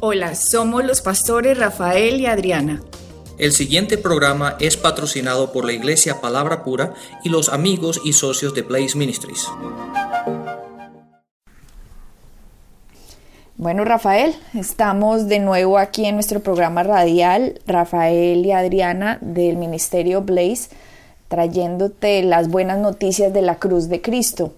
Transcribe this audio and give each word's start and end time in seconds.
Hola, 0.00 0.36
somos 0.36 0.84
los 0.84 1.00
pastores 1.00 1.58
Rafael 1.58 2.20
y 2.20 2.26
Adriana. 2.26 2.80
El 3.36 3.50
siguiente 3.50 3.98
programa 3.98 4.54
es 4.60 4.76
patrocinado 4.76 5.50
por 5.52 5.64
la 5.64 5.72
Iglesia 5.72 6.20
Palabra 6.20 6.62
Pura 6.62 6.94
y 7.24 7.30
los 7.30 7.48
amigos 7.48 8.00
y 8.04 8.12
socios 8.12 8.54
de 8.54 8.62
Blaze 8.62 8.96
Ministries. 8.96 9.48
Bueno, 13.56 13.84
Rafael, 13.84 14.36
estamos 14.54 15.26
de 15.26 15.40
nuevo 15.40 15.78
aquí 15.78 16.04
en 16.04 16.14
nuestro 16.14 16.38
programa 16.38 16.84
radial, 16.84 17.60
Rafael 17.66 18.46
y 18.46 18.52
Adriana 18.52 19.18
del 19.20 19.56
Ministerio 19.56 20.22
Blaze, 20.22 20.68
trayéndote 21.26 22.22
las 22.22 22.46
buenas 22.46 22.78
noticias 22.78 23.32
de 23.32 23.42
la 23.42 23.56
cruz 23.56 23.88
de 23.88 24.00
Cristo. 24.00 24.54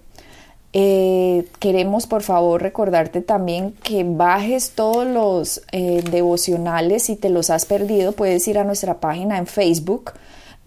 Eh, 0.72 1.48
queremos 1.58 2.06
por 2.06 2.22
favor 2.22 2.62
recordarte 2.62 3.22
también 3.22 3.72
que 3.82 4.04
bajes 4.04 4.70
todos 4.70 5.04
los 5.04 5.62
eh, 5.72 6.04
devocionales 6.12 7.02
si 7.02 7.16
te 7.16 7.28
los 7.28 7.50
has 7.50 7.64
perdido 7.64 8.12
puedes 8.12 8.46
ir 8.46 8.56
a 8.56 8.62
nuestra 8.62 9.00
página 9.00 9.38
en 9.38 9.48
Facebook 9.48 10.12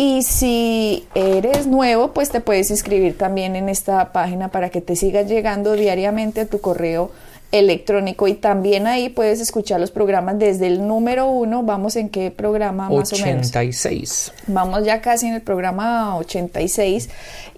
Y 0.00 0.22
si 0.22 1.08
eres 1.16 1.66
nuevo, 1.66 2.12
pues 2.12 2.30
te 2.30 2.40
puedes 2.40 2.70
inscribir 2.70 3.18
también 3.18 3.56
en 3.56 3.68
esta 3.68 4.12
página 4.12 4.46
para 4.46 4.70
que 4.70 4.80
te 4.80 4.94
siga 4.94 5.22
llegando 5.22 5.72
diariamente 5.72 6.42
a 6.42 6.46
tu 6.46 6.60
correo 6.60 7.10
electrónico 7.50 8.28
y 8.28 8.34
también 8.34 8.86
ahí 8.86 9.08
puedes 9.08 9.40
escuchar 9.40 9.80
los 9.80 9.90
programas 9.90 10.38
desde 10.38 10.68
el 10.68 10.86
número 10.86 11.26
uno. 11.26 11.64
Vamos 11.64 11.96
en 11.96 12.10
qué 12.10 12.30
programa 12.30 12.88
más 12.88 13.12
86. 13.12 13.24
o 13.24 13.90
menos. 13.90 14.32
Vamos 14.46 14.84
ya 14.84 15.00
casi 15.00 15.26
en 15.26 15.34
el 15.34 15.42
programa 15.42 16.16
86 16.18 17.08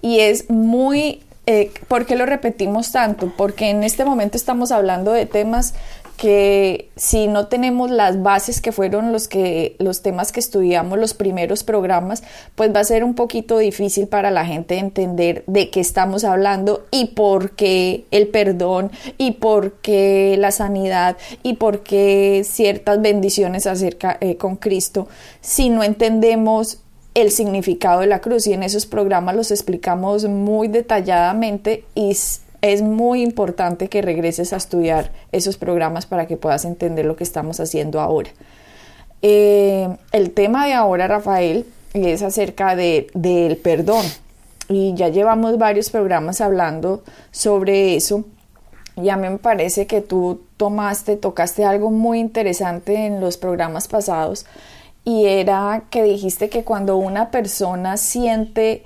y 0.01 0.21
es 0.21 0.49
muy... 0.49 1.21
Eh, 1.45 1.71
¿Por 1.87 2.07
qué 2.07 2.15
lo 2.15 2.25
repetimos 2.25 2.91
tanto? 2.91 3.31
Porque 3.37 3.69
en 3.69 3.83
este 3.83 4.03
momento 4.03 4.35
estamos 4.35 4.71
hablando 4.71 5.11
de 5.11 5.27
temas 5.27 5.75
que 6.21 6.91
si 6.95 7.25
no 7.25 7.47
tenemos 7.47 7.89
las 7.89 8.21
bases 8.21 8.61
que 8.61 8.71
fueron 8.71 9.11
los 9.11 9.27
que 9.27 9.75
los 9.79 10.03
temas 10.03 10.31
que 10.31 10.39
estudiamos 10.39 10.99
los 10.99 11.15
primeros 11.15 11.63
programas, 11.63 12.21
pues 12.53 12.71
va 12.71 12.81
a 12.81 12.83
ser 12.83 13.03
un 13.03 13.15
poquito 13.15 13.57
difícil 13.57 14.07
para 14.07 14.29
la 14.29 14.45
gente 14.45 14.77
entender 14.77 15.43
de 15.47 15.71
qué 15.71 15.79
estamos 15.79 16.23
hablando 16.23 16.85
y 16.91 17.05
por 17.15 17.55
qué 17.55 18.05
el 18.11 18.27
perdón 18.27 18.91
y 19.17 19.31
por 19.31 19.77
qué 19.81 20.35
la 20.37 20.51
sanidad 20.51 21.17
y 21.41 21.53
por 21.53 21.81
qué 21.81 22.43
ciertas 22.45 23.01
bendiciones 23.01 23.65
acerca 23.65 24.19
eh, 24.21 24.37
con 24.37 24.57
Cristo 24.57 25.07
si 25.39 25.69
no 25.71 25.81
entendemos 25.83 26.83
el 27.15 27.31
significado 27.31 28.01
de 28.01 28.05
la 28.05 28.21
cruz. 28.21 28.45
Y 28.45 28.53
en 28.53 28.61
esos 28.61 28.85
programas 28.85 29.35
los 29.35 29.49
explicamos 29.49 30.25
muy 30.25 30.67
detalladamente 30.67 31.83
y 31.95 32.15
es 32.61 32.81
muy 32.81 33.21
importante 33.21 33.89
que 33.89 34.01
regreses 34.01 34.53
a 34.53 34.57
estudiar 34.57 35.11
esos 35.31 35.57
programas 35.57 36.05
para 36.05 36.27
que 36.27 36.37
puedas 36.37 36.63
entender 36.65 37.05
lo 37.05 37.15
que 37.15 37.23
estamos 37.23 37.59
haciendo 37.59 37.99
ahora. 37.99 38.29
Eh, 39.21 39.89
el 40.11 40.31
tema 40.31 40.67
de 40.67 40.73
ahora, 40.73 41.07
Rafael, 41.07 41.65
es 41.93 42.21
acerca 42.21 42.75
de, 42.75 43.07
del 43.13 43.57
perdón. 43.57 44.05
Y 44.69 44.93
ya 44.95 45.09
llevamos 45.09 45.57
varios 45.57 45.89
programas 45.89 46.39
hablando 46.39 47.03
sobre 47.31 47.95
eso. 47.95 48.25
Y 48.95 49.09
a 49.09 49.17
mí 49.17 49.27
me 49.27 49.37
parece 49.37 49.87
que 49.87 50.01
tú 50.01 50.41
tomaste, 50.57 51.17
tocaste 51.17 51.65
algo 51.65 51.91
muy 51.91 52.19
interesante 52.19 53.05
en 53.05 53.19
los 53.19 53.37
programas 53.37 53.87
pasados. 53.87 54.45
Y 55.03 55.25
era 55.25 55.83
que 55.89 56.03
dijiste 56.03 56.49
que 56.49 56.63
cuando 56.63 56.97
una 56.97 57.31
persona 57.31 57.97
siente 57.97 58.83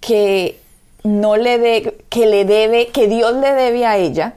que 0.00 0.58
no 1.02 1.36
le 1.36 1.58
de, 1.58 2.04
que 2.08 2.26
le 2.26 2.44
debe, 2.44 2.88
que 2.88 3.08
Dios 3.08 3.34
le 3.36 3.52
debe 3.52 3.86
a 3.86 3.96
ella, 3.96 4.34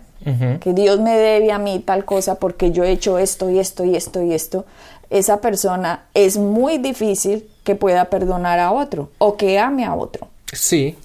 que 0.62 0.72
Dios 0.74 1.02
me 1.02 1.18
debe 1.18 1.52
a 1.52 1.58
mí 1.58 1.84
tal 1.86 2.06
cosa 2.06 2.36
porque 2.36 2.72
yo 2.72 2.86
he 2.86 2.92
hecho 2.92 3.18
esto 3.18 3.50
y 3.50 3.60
esto 3.60 3.84
y 3.84 3.98
esto 3.98 4.22
y 4.22 4.34
esto, 4.34 4.66
esa 5.10 5.42
persona 5.42 6.06
es 6.14 6.38
muy 6.38 6.78
difícil 6.78 7.46
que 7.66 7.76
pueda 7.76 8.06
perdonar 8.06 8.60
a 8.60 8.72
otro 8.72 9.10
o 9.18 9.36
que 9.36 9.60
ame 9.60 9.84
a 9.84 9.96
otro. 9.96 10.30
Sí, 10.54 10.96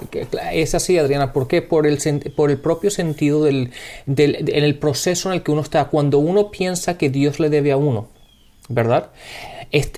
es 0.52 0.74
así, 0.74 0.98
Adriana. 0.98 1.32
¿Por 1.32 1.48
qué? 1.48 1.62
Por 1.62 1.86
el, 1.86 1.98
por 2.36 2.50
el 2.50 2.58
propio 2.58 2.90
sentido 2.90 3.44
del, 3.44 3.72
del 4.06 4.48
en 4.50 4.62
el 4.62 4.78
proceso 4.78 5.30
en 5.30 5.36
el 5.36 5.42
que 5.42 5.50
uno 5.50 5.62
está. 5.62 5.86
Cuando 5.86 6.18
uno 6.18 6.50
piensa 6.50 6.98
que 6.98 7.08
Dios 7.08 7.40
le 7.40 7.48
debe 7.48 7.72
a 7.72 7.76
uno, 7.76 8.08
¿verdad? 8.68 9.10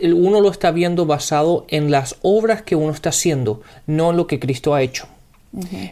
uno 0.03 0.41
lo 0.41 0.51
está 0.51 0.71
viendo 0.71 1.07
basado 1.07 1.65
en 1.69 1.91
las 1.91 2.17
obras 2.23 2.63
que 2.63 2.77
uno 2.77 2.93
está 2.93 3.11
haciendo, 3.11 3.63
no 3.87 4.11
en 4.11 4.17
lo 4.17 4.27
que 4.27 4.41
Cristo 4.41 4.75
ha 4.75 4.83
hecho. 4.83 5.07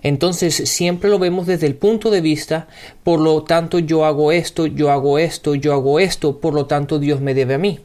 Entonces 0.03 0.55
siempre 0.55 1.11
lo 1.11 1.19
vemos 1.19 1.47
desde 1.47 1.67
el 1.67 1.75
punto 1.75 2.11
de 2.11 2.21
vista, 2.21 2.69
por 3.03 3.19
lo 3.19 3.43
tanto 3.43 3.81
yo 3.81 4.05
hago 4.05 4.31
esto, 4.31 4.67
yo 4.67 4.91
hago 4.91 5.19
esto, 5.19 5.55
yo 5.55 5.73
hago 5.73 5.99
esto, 5.99 6.39
por 6.39 6.55
lo 6.55 6.67
tanto 6.67 6.99
Dios 6.99 7.21
me 7.21 7.35
debe 7.35 7.55
a 7.55 7.59
mí. 7.59 7.81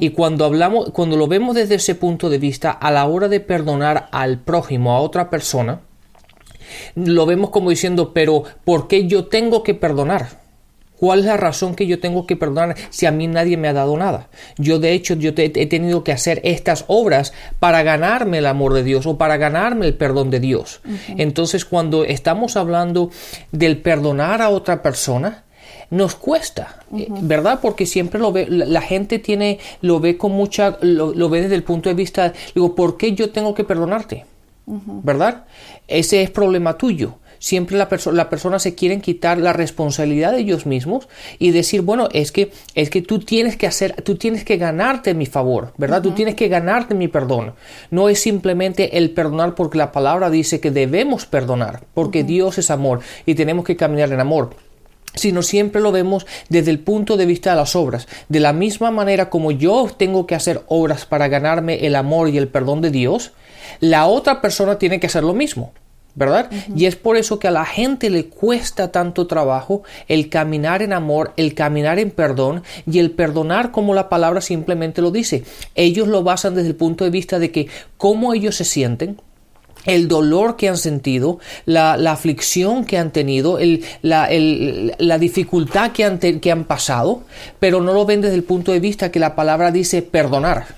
Y 0.00 0.10
cuando 0.10 0.44
hablamos, 0.44 0.90
cuando 0.90 1.16
lo 1.16 1.26
vemos 1.26 1.54
desde 1.54 1.76
ese 1.76 1.94
punto 1.94 2.28
de 2.28 2.38
vista, 2.38 2.70
a 2.70 2.90
la 2.90 3.06
hora 3.06 3.28
de 3.28 3.40
perdonar 3.40 4.08
al 4.12 4.38
prójimo, 4.40 4.92
a 4.92 5.00
otra 5.00 5.30
persona, 5.30 5.80
lo 6.94 7.26
vemos 7.26 7.50
como 7.50 7.70
diciendo, 7.70 8.12
pero 8.12 8.44
¿por 8.64 8.88
qué 8.88 9.06
yo 9.06 9.26
tengo 9.26 9.62
que 9.62 9.74
perdonar? 9.74 10.43
¿Cuál 10.98 11.20
es 11.20 11.24
la 11.24 11.36
razón 11.36 11.74
que 11.74 11.86
yo 11.86 11.98
tengo 11.98 12.26
que 12.26 12.36
perdonar 12.36 12.76
si 12.90 13.06
a 13.06 13.10
mí 13.10 13.26
nadie 13.26 13.56
me 13.56 13.68
ha 13.68 13.72
dado 13.72 13.96
nada? 13.96 14.28
Yo 14.58 14.78
de 14.78 14.92
hecho 14.92 15.14
yo 15.14 15.32
he 15.36 15.66
tenido 15.66 16.04
que 16.04 16.12
hacer 16.12 16.40
estas 16.44 16.84
obras 16.86 17.32
para 17.58 17.82
ganarme 17.82 18.38
el 18.38 18.46
amor 18.46 18.74
de 18.74 18.84
Dios 18.84 19.06
o 19.06 19.18
para 19.18 19.36
ganarme 19.36 19.86
el 19.86 19.94
perdón 19.94 20.30
de 20.30 20.40
Dios. 20.40 20.80
Entonces 21.08 21.64
cuando 21.64 22.04
estamos 22.04 22.56
hablando 22.56 23.10
del 23.50 23.78
perdonar 23.78 24.40
a 24.40 24.50
otra 24.50 24.82
persona, 24.82 25.44
nos 25.90 26.14
cuesta, 26.14 26.80
eh, 26.96 27.06
¿verdad? 27.08 27.58
Porque 27.60 27.86
siempre 27.86 28.18
lo 28.18 28.32
ve, 28.32 28.46
la, 28.48 28.80
gente 28.80 29.18
tiene, 29.18 29.58
lo 29.80 30.00
ve 30.00 30.16
con 30.16 30.32
mucha, 30.32 30.78
lo, 30.80 31.28
ve 31.28 31.42
desde 31.42 31.54
el 31.54 31.62
punto 31.62 31.88
de 31.88 31.94
vista, 31.94 32.32
digo, 32.54 32.74
¿por 32.74 32.96
qué 32.96 33.12
yo 33.12 33.30
tengo 33.30 33.54
que 33.54 33.64
perdonarte? 33.64 34.24
¿Verdad? 34.66 35.44
Ese 35.86 36.22
es 36.22 36.30
problema 36.30 36.78
tuyo 36.78 37.18
siempre 37.44 37.76
la, 37.76 37.90
la 38.12 38.30
persona 38.30 38.58
se 38.58 38.74
quieren 38.74 39.02
quitar 39.02 39.36
la 39.36 39.52
responsabilidad 39.52 40.32
de 40.32 40.38
ellos 40.38 40.64
mismos 40.64 41.08
y 41.38 41.50
decir, 41.50 41.82
bueno, 41.82 42.08
es 42.14 42.32
que, 42.32 42.50
es 42.74 42.88
que 42.88 43.02
tú 43.02 43.18
tienes 43.18 43.58
que 43.58 43.66
hacer, 43.66 44.00
tú 44.02 44.16
tienes 44.16 44.46
que 44.46 44.56
ganarte 44.56 45.12
mi 45.12 45.26
favor, 45.26 45.74
¿verdad? 45.76 46.00
Tú 46.00 46.12
tienes 46.12 46.36
que 46.36 46.48
ganarte 46.48 46.94
mi 46.94 47.06
perdón. 47.06 47.52
No 47.90 48.08
es 48.08 48.18
simplemente 48.18 48.96
el 48.96 49.10
perdonar 49.10 49.54
porque 49.54 49.76
la 49.76 49.92
palabra 49.92 50.30
dice 50.30 50.58
que 50.58 50.70
debemos 50.70 51.26
perdonar, 51.26 51.82
porque 51.92 52.24
Dios 52.24 52.56
es 52.56 52.70
amor 52.70 53.00
y 53.26 53.34
tenemos 53.34 53.66
que 53.66 53.76
caminar 53.76 54.10
en 54.10 54.20
amor 54.20 54.56
sino 55.16 55.42
siempre 55.44 55.80
lo 55.80 55.92
vemos 55.92 56.26
desde 56.48 56.72
el 56.72 56.80
punto 56.80 57.16
de 57.16 57.26
vista 57.26 57.50
de 57.50 57.56
las 57.56 57.76
obras. 57.76 58.08
De 58.28 58.40
la 58.40 58.52
misma 58.52 58.90
manera 58.90 59.30
como 59.30 59.52
yo 59.52 59.88
tengo 59.96 60.26
que 60.26 60.34
hacer 60.34 60.62
obras 60.66 61.06
para 61.06 61.28
ganarme 61.28 61.86
el 61.86 61.94
amor 61.94 62.30
y 62.30 62.38
el 62.38 62.48
perdón 62.48 62.80
de 62.80 62.90
Dios, 62.90 63.30
la 63.78 64.06
otra 64.06 64.40
persona 64.40 64.76
tiene 64.76 64.98
que 64.98 65.06
hacer 65.06 65.22
lo 65.22 65.32
mismo. 65.32 65.72
¿Verdad? 66.14 66.50
Y 66.74 66.86
es 66.86 66.96
por 66.96 67.16
eso 67.16 67.38
que 67.38 67.48
a 67.48 67.50
la 67.50 67.64
gente 67.64 68.08
le 68.08 68.26
cuesta 68.26 68.92
tanto 68.92 69.26
trabajo 69.26 69.82
el 70.08 70.28
caminar 70.28 70.82
en 70.82 70.92
amor, 70.92 71.32
el 71.36 71.54
caminar 71.54 71.98
en 71.98 72.10
perdón 72.10 72.62
y 72.90 73.00
el 73.00 73.10
perdonar 73.10 73.72
como 73.72 73.94
la 73.94 74.08
palabra 74.08 74.40
simplemente 74.40 75.02
lo 75.02 75.10
dice. 75.10 75.44
Ellos 75.74 76.06
lo 76.08 76.22
basan 76.22 76.54
desde 76.54 76.68
el 76.68 76.76
punto 76.76 77.04
de 77.04 77.10
vista 77.10 77.38
de 77.38 77.50
que 77.50 77.68
cómo 77.96 78.32
ellos 78.32 78.54
se 78.56 78.64
sienten, 78.64 79.20
el 79.86 80.08
dolor 80.08 80.56
que 80.56 80.68
han 80.68 80.78
sentido, 80.78 81.40
la, 81.66 81.94
aflicción 82.10 82.84
que 82.84 82.96
han 82.96 83.10
tenido, 83.10 83.58
la, 84.02 84.28
la, 84.30 85.18
dificultad 85.18 85.92
que 85.92 86.04
han, 86.04 86.18
que 86.18 86.50
han 86.50 86.64
pasado, 86.64 87.24
pero 87.60 87.82
no 87.82 87.92
lo 87.92 88.06
ven 88.06 88.22
desde 88.22 88.36
el 88.36 88.44
punto 88.44 88.72
de 88.72 88.80
vista 88.80 89.10
que 89.10 89.20
la 89.20 89.34
palabra 89.34 89.70
dice 89.72 90.00
perdonar, 90.00 90.68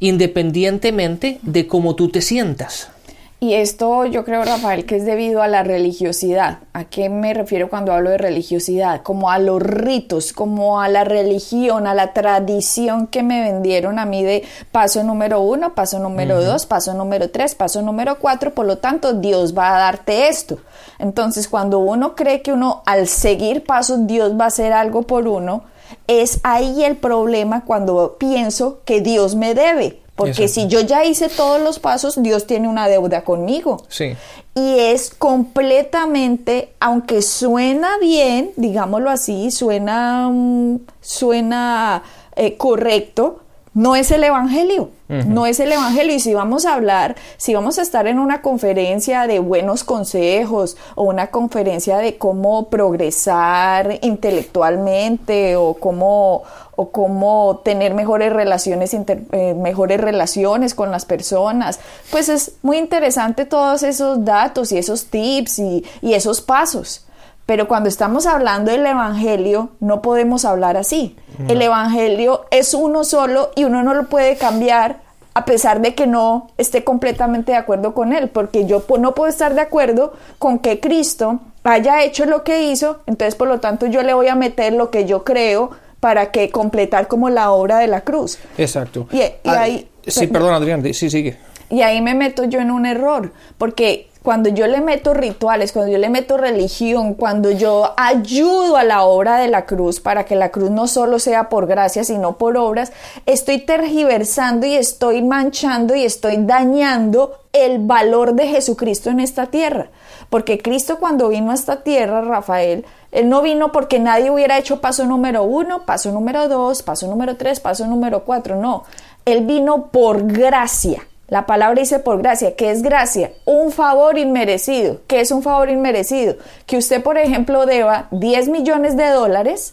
independientemente 0.00 1.38
de 1.42 1.68
cómo 1.68 1.94
tú 1.94 2.08
te 2.08 2.20
sientas. 2.20 2.90
Y 3.38 3.52
esto 3.52 4.06
yo 4.06 4.24
creo, 4.24 4.42
Rafael, 4.44 4.86
que 4.86 4.96
es 4.96 5.04
debido 5.04 5.42
a 5.42 5.46
la 5.46 5.62
religiosidad. 5.62 6.60
¿A 6.72 6.84
qué 6.84 7.10
me 7.10 7.34
refiero 7.34 7.68
cuando 7.68 7.92
hablo 7.92 8.08
de 8.08 8.16
religiosidad? 8.16 9.02
Como 9.02 9.30
a 9.30 9.38
los 9.38 9.60
ritos, 9.60 10.32
como 10.32 10.80
a 10.80 10.88
la 10.88 11.04
religión, 11.04 11.86
a 11.86 11.92
la 11.92 12.14
tradición 12.14 13.06
que 13.08 13.22
me 13.22 13.42
vendieron 13.42 13.98
a 13.98 14.06
mí 14.06 14.24
de 14.24 14.42
paso 14.72 15.02
número 15.02 15.42
uno, 15.42 15.74
paso 15.74 15.98
número 15.98 16.42
dos, 16.42 16.64
paso 16.64 16.94
número 16.94 17.30
tres, 17.30 17.54
paso 17.54 17.82
número 17.82 18.18
cuatro. 18.18 18.54
Por 18.54 18.64
lo 18.64 18.78
tanto, 18.78 19.12
Dios 19.12 19.56
va 19.56 19.76
a 19.76 19.80
darte 19.80 20.28
esto. 20.28 20.56
Entonces, 20.98 21.46
cuando 21.46 21.78
uno 21.78 22.14
cree 22.14 22.40
que 22.40 22.54
uno 22.54 22.82
al 22.86 23.06
seguir 23.06 23.64
pasos, 23.64 24.06
Dios 24.06 24.32
va 24.40 24.44
a 24.44 24.48
hacer 24.48 24.72
algo 24.72 25.02
por 25.02 25.28
uno, 25.28 25.64
es 26.06 26.40
ahí 26.42 26.84
el 26.84 26.96
problema 26.96 27.66
cuando 27.66 28.16
pienso 28.18 28.80
que 28.86 29.02
Dios 29.02 29.34
me 29.34 29.54
debe 29.54 30.05
porque 30.16 30.48
si 30.48 30.66
yo 30.66 30.80
ya 30.80 31.04
hice 31.04 31.28
todos 31.28 31.60
los 31.60 31.78
pasos, 31.78 32.20
Dios 32.22 32.46
tiene 32.46 32.68
una 32.68 32.88
deuda 32.88 33.22
conmigo. 33.22 33.84
Sí. 33.88 34.16
Y 34.54 34.78
es 34.78 35.10
completamente, 35.10 36.72
aunque 36.80 37.20
suena 37.20 37.98
bien, 37.98 38.50
digámoslo 38.56 39.10
así, 39.10 39.50
suena, 39.50 40.30
mm, 40.32 40.78
suena 41.02 42.02
eh, 42.34 42.56
correcto, 42.56 43.40
no 43.76 43.94
es 43.94 44.10
el 44.10 44.24
Evangelio, 44.24 44.88
no 45.06 45.44
es 45.44 45.60
el 45.60 45.70
Evangelio. 45.70 46.14
Y 46.14 46.20
si 46.20 46.32
vamos 46.32 46.64
a 46.64 46.72
hablar, 46.72 47.14
si 47.36 47.52
vamos 47.52 47.78
a 47.78 47.82
estar 47.82 48.06
en 48.06 48.18
una 48.18 48.40
conferencia 48.40 49.26
de 49.26 49.38
buenos 49.38 49.84
consejos 49.84 50.78
o 50.94 51.02
una 51.02 51.26
conferencia 51.26 51.98
de 51.98 52.16
cómo 52.16 52.70
progresar 52.70 53.98
intelectualmente 54.00 55.56
o 55.56 55.74
cómo, 55.74 56.44
o 56.76 56.90
cómo 56.90 57.62
tener 57.64 57.94
mejores 57.94 58.32
relaciones, 58.32 58.94
eh, 58.94 59.54
mejores 59.54 60.00
relaciones 60.00 60.74
con 60.74 60.90
las 60.90 61.04
personas, 61.04 61.80
pues 62.10 62.28
es 62.28 62.52
muy 62.62 62.76
interesante 62.76 63.46
todos 63.46 63.82
esos 63.82 64.24
datos 64.24 64.72
y 64.72 64.78
esos 64.78 65.06
tips 65.06 65.58
y, 65.58 65.84
y 66.02 66.14
esos 66.14 66.42
pasos. 66.42 67.06
Pero 67.46 67.68
cuando 67.68 67.88
estamos 67.88 68.26
hablando 68.26 68.72
del 68.72 68.84
Evangelio, 68.84 69.70
no 69.78 70.02
podemos 70.02 70.44
hablar 70.44 70.76
así. 70.76 71.16
El 71.48 71.62
Evangelio 71.62 72.46
es 72.50 72.74
uno 72.74 73.04
solo 73.04 73.50
y 73.54 73.64
uno 73.64 73.84
no 73.84 73.94
lo 73.94 74.08
puede 74.08 74.36
cambiar 74.36 75.06
a 75.36 75.44
pesar 75.44 75.82
de 75.82 75.94
que 75.94 76.06
no 76.06 76.48
esté 76.56 76.82
completamente 76.82 77.52
de 77.52 77.58
acuerdo 77.58 77.92
con 77.92 78.14
él, 78.14 78.30
porque 78.30 78.64
yo 78.64 78.82
no 78.98 79.14
puedo 79.14 79.28
estar 79.28 79.54
de 79.54 79.60
acuerdo 79.60 80.14
con 80.38 80.58
que 80.58 80.80
Cristo 80.80 81.40
haya 81.62 82.02
hecho 82.02 82.24
lo 82.24 82.42
que 82.42 82.62
hizo, 82.62 83.00
entonces 83.04 83.34
por 83.34 83.46
lo 83.46 83.60
tanto 83.60 83.84
yo 83.84 84.02
le 84.02 84.14
voy 84.14 84.28
a 84.28 84.34
meter 84.34 84.72
lo 84.72 84.90
que 84.90 85.04
yo 85.04 85.24
creo 85.24 85.72
para 86.06 86.30
que 86.30 86.50
completar 86.50 87.08
como 87.08 87.30
la 87.30 87.50
obra 87.50 87.78
de 87.78 87.88
la 87.88 88.02
cruz. 88.02 88.38
Exacto. 88.56 89.08
Y, 89.10 89.22
Ah, 89.44 89.62
ahí, 89.62 89.88
sí, 90.06 90.28
perdón, 90.28 90.54
Adrián, 90.54 90.84
sí, 90.94 91.10
sigue. 91.10 91.36
y 91.68 91.82
ahí 91.82 92.00
me 92.00 92.14
meto 92.14 92.44
yo 92.44 92.60
en 92.60 92.70
un 92.70 92.86
error, 92.86 93.32
porque 93.58 94.08
cuando 94.22 94.48
yo 94.48 94.68
le 94.68 94.80
meto 94.80 95.14
rituales, 95.14 95.72
cuando 95.72 95.90
yo 95.90 95.98
le 95.98 96.08
meto 96.08 96.36
religión, 96.36 97.14
cuando 97.14 97.50
yo 97.50 97.92
ayudo 97.96 98.76
a 98.76 98.84
la 98.84 99.02
obra 99.02 99.38
de 99.38 99.48
la 99.48 99.66
cruz 99.66 99.98
para 99.98 100.24
que 100.24 100.36
la 100.36 100.50
cruz 100.50 100.70
no 100.70 100.86
solo 100.86 101.18
sea 101.18 101.48
por 101.48 101.66
gracia, 101.66 102.04
sino 102.04 102.38
por 102.38 102.56
obras, 102.56 102.92
estoy 103.24 103.58
tergiversando 103.58 104.64
y 104.66 104.74
estoy 104.74 105.22
manchando 105.22 105.96
y 105.96 106.04
estoy 106.04 106.36
dañando 106.38 107.38
el 107.52 107.78
valor 107.80 108.34
de 108.34 108.46
Jesucristo 108.46 109.10
en 109.10 109.18
esta 109.18 109.46
tierra. 109.46 109.88
Porque 110.28 110.58
Cristo 110.58 110.98
cuando 110.98 111.28
vino 111.28 111.52
a 111.52 111.54
esta 111.54 111.82
tierra, 111.84 112.20
Rafael, 112.20 112.84
Él 113.16 113.30
no 113.30 113.40
vino 113.40 113.72
porque 113.72 113.98
nadie 113.98 114.30
hubiera 114.30 114.58
hecho 114.58 114.82
paso 114.82 115.06
número 115.06 115.42
uno, 115.42 115.86
paso 115.86 116.12
número 116.12 116.48
dos, 116.48 116.82
paso 116.82 117.06
número 117.06 117.38
tres, 117.38 117.60
paso 117.60 117.86
número 117.86 118.24
cuatro, 118.26 118.56
no. 118.56 118.84
Él 119.24 119.46
vino 119.46 119.86
por 119.86 120.26
gracia. 120.26 121.06
La 121.28 121.46
palabra 121.46 121.80
dice 121.80 121.98
por 121.98 122.18
gracia. 122.18 122.56
¿Qué 122.56 122.70
es 122.70 122.82
gracia? 122.82 123.32
Un 123.46 123.72
favor 123.72 124.18
inmerecido. 124.18 125.00
¿Qué 125.06 125.20
es 125.20 125.30
un 125.30 125.42
favor 125.42 125.70
inmerecido? 125.70 126.36
Que 126.66 126.76
usted, 126.76 127.02
por 127.02 127.16
ejemplo, 127.16 127.64
deba 127.64 128.08
10 128.10 128.50
millones 128.50 128.98
de 128.98 129.08
dólares 129.08 129.72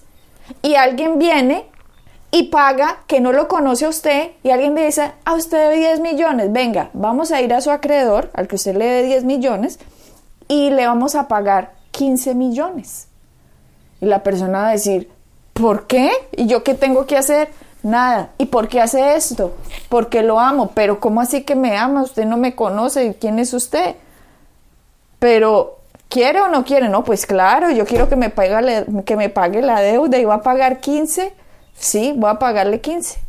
y 0.62 0.76
alguien 0.76 1.20
viene 1.20 1.66
y 2.32 2.44
paga 2.44 3.00
que 3.08 3.20
no 3.20 3.34
lo 3.34 3.50
conoce 3.50 3.84
a 3.84 3.90
usted 3.90 4.32
y 4.42 4.52
alguien 4.52 4.74
le 4.74 4.86
dice, 4.86 5.12
a 5.26 5.34
usted 5.34 5.70
debe 5.70 5.80
10 5.80 6.00
millones, 6.00 6.50
venga, 6.54 6.92
vamos 6.94 7.34
a 7.34 7.42
ir 7.42 7.54
a 7.54 7.60
su 7.60 7.72
acreedor, 7.72 8.32
al 8.36 8.48
que 8.48 8.56
usted 8.56 8.74
le 8.78 8.86
debe 8.86 9.08
10 9.08 9.26
millones, 9.26 9.80
y 10.48 10.70
le 10.70 10.88
vamos 10.88 11.16
a 11.16 11.28
pagar 11.28 11.74
15 11.92 12.36
millones. 12.36 13.10
Y 14.04 14.06
la 14.06 14.22
persona 14.22 14.64
va 14.64 14.68
a 14.68 14.72
decir, 14.74 15.10
¿por 15.54 15.88
qué? 15.88 16.12
¿Y 16.34 16.46
yo 16.48 16.62
qué 16.62 16.74
tengo 16.74 17.06
que 17.06 17.16
hacer? 17.16 17.48
Nada. 17.84 18.32
¿Y 18.38 18.48
por 18.48 18.68
qué 18.68 18.82
hace 18.82 19.16
esto? 19.16 19.56
Porque 19.88 20.24
lo 20.24 20.42
amo. 20.42 20.72
Pero 20.76 21.00
¿cómo 21.00 21.22
así 21.22 21.44
que 21.44 21.56
me 21.56 21.78
ama? 21.78 22.04
Usted 22.04 22.26
no 22.26 22.36
me 22.36 22.54
conoce. 22.54 23.16
¿Quién 23.18 23.40
es 23.40 23.54
usted? 23.54 23.96
Pero 25.20 25.80
¿quiere 26.10 26.42
o 26.42 26.50
no 26.50 26.66
quiere? 26.66 26.90
No, 26.90 27.06
pues 27.06 27.26
claro, 27.26 27.72
yo 27.72 27.86
quiero 27.86 28.10
que 28.10 28.18
me 28.18 28.30
pague 28.30 28.86
que 29.06 29.16
me 29.16 29.30
pague 29.30 29.62
la 29.62 29.80
deuda 29.80 30.18
y 30.18 30.26
va 30.26 30.36
a 30.36 30.42
pagar 30.42 30.82
15. 30.82 31.34
Sí, 31.78 32.14
voy 32.18 32.30
a 32.30 32.40
pagarle 32.40 32.82
15. 32.82 33.20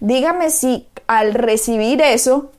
Dígame 0.00 0.48
si 0.48 0.88
al 1.06 1.34
recibir 1.34 2.00
eso, 2.00 2.50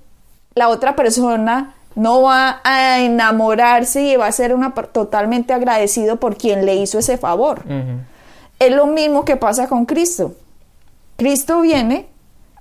la 0.54 0.70
otra 0.70 0.96
persona 0.96 1.75
no 1.96 2.22
va 2.22 2.62
a 2.64 3.00
enamorarse 3.00 4.04
y 4.04 4.16
va 4.16 4.28
a 4.28 4.32
ser 4.32 4.54
una, 4.54 4.74
totalmente 4.74 5.54
agradecido 5.54 6.18
por 6.18 6.38
quien 6.38 6.66
le 6.66 6.76
hizo 6.76 7.00
ese 7.00 7.18
favor. 7.18 7.64
Uh 7.66 7.70
-huh. 7.70 8.00
Es 8.60 8.72
lo 8.72 8.88
mismo 8.88 9.26
que 9.26 9.38
pasa 9.38 9.68
con 9.68 9.86
Cristo. 9.86 10.34
Cristo 11.18 11.62
viene 11.62 12.08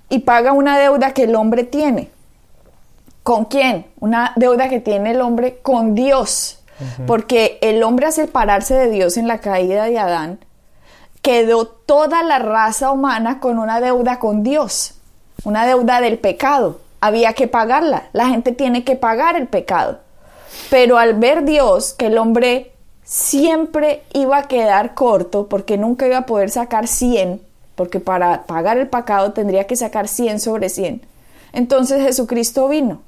y 0.09 0.19
paga 0.19 0.53
una 0.53 0.77
deuda 0.77 1.11
que 1.11 1.23
el 1.23 1.35
hombre 1.35 1.63
tiene. 1.63 2.09
¿Con 3.23 3.45
quién? 3.45 3.87
Una 3.99 4.33
deuda 4.35 4.69
que 4.69 4.79
tiene 4.79 5.11
el 5.11 5.21
hombre 5.21 5.59
con 5.61 5.95
Dios. 5.95 6.59
Uh 6.79 6.83
-huh. 6.83 7.05
Porque 7.05 7.57
el 7.61 7.83
hombre 7.83 8.07
al 8.07 8.13
separarse 8.13 8.73
de 8.75 8.89
Dios 8.89 9.17
en 9.17 9.27
la 9.27 9.39
caída 9.39 9.85
de 9.85 9.99
Adán, 9.99 10.39
quedó 11.21 11.65
toda 11.65 12.21
la 12.23 12.37
raza 12.39 12.91
humana 12.91 13.39
con 13.39 13.57
una 13.57 13.81
deuda 13.81 14.19
con 14.19 14.43
Dios, 14.43 14.93
una 15.43 15.65
deuda 15.65 15.99
del 15.99 16.19
pecado. 16.19 16.79
Había 17.05 17.33
que 17.33 17.47
pagarla. 17.47 18.09
La 18.13 18.29
gente 18.29 18.51
tiene 18.51 18.83
que 18.83 18.95
pagar 18.95 19.35
el 19.35 19.47
pecado. 19.47 19.99
Pero 20.71 20.97
al 20.97 21.13
ver 21.13 21.45
Dios 21.45 21.93
que 21.93 22.07
el 22.07 22.17
hombre 22.17 22.71
siempre 23.03 24.01
iba 24.13 24.37
a 24.37 24.47
quedar 24.47 24.95
corto 24.95 25.47
porque 25.47 25.77
nunca 25.77 26.07
iba 26.07 26.17
a 26.17 26.25
poder 26.25 26.49
sacar 26.49 26.87
100, 26.87 27.39
porque 27.75 27.99
para 27.99 28.47
pagar 28.47 28.79
el 28.79 28.89
pecado 28.89 29.33
tendría 29.33 29.67
que 29.67 29.75
sacar 29.75 30.07
100 30.07 30.39
sobre 30.39 30.69
100. 30.69 31.03
Entonces 31.53 32.01
Jesucristo 32.01 32.67
vino. 32.67 33.03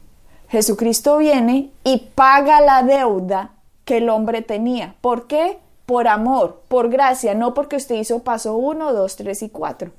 Jesucristo 0.49 1.17
viene 1.17 1.71
y 1.83 2.09
paga 2.13 2.61
la 2.61 2.83
deuda 2.83 3.49
que 3.83 3.97
el 3.97 4.09
hombre 4.09 4.43
tenía. 4.43 4.93
¿Por 5.01 5.25
qué? 5.25 5.57
Por 5.87 6.07
amor, 6.07 6.61
por 6.67 6.89
gracia, 6.89 7.33
no 7.33 7.55
porque 7.55 7.77
usted 7.77 7.95
hizo 7.95 8.19
paso 8.19 8.55
1, 8.57 8.93
2, 8.93 9.15
3 9.15 9.41
y 9.41 9.49
4. 9.49 9.91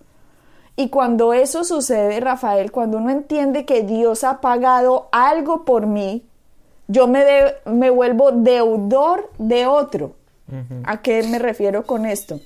Y 0.78 0.90
cuando 0.90 1.32
eso 1.32 1.64
sucede, 1.64 2.20
Rafael, 2.20 2.70
cuando 2.70 2.98
uno 2.98 3.10
entiende 3.10 3.64
que 3.64 3.82
Dios 3.82 4.22
ha 4.22 4.40
pagado 4.40 5.08
algo 5.10 5.64
por 5.64 5.88
mí, 5.88 6.22
yo 6.86 7.08
me, 7.08 7.24
de, 7.24 7.54
me 7.64 7.90
vuelvo 7.90 8.30
deudor 8.30 9.28
de 9.38 9.66
otro. 9.66 10.12
Uh 10.46 10.54
-huh. 10.54 10.82
¿A 10.84 11.02
qué 11.02 11.24
me 11.24 11.40
refiero 11.40 11.84
con 11.84 12.06
esto? 12.06 12.38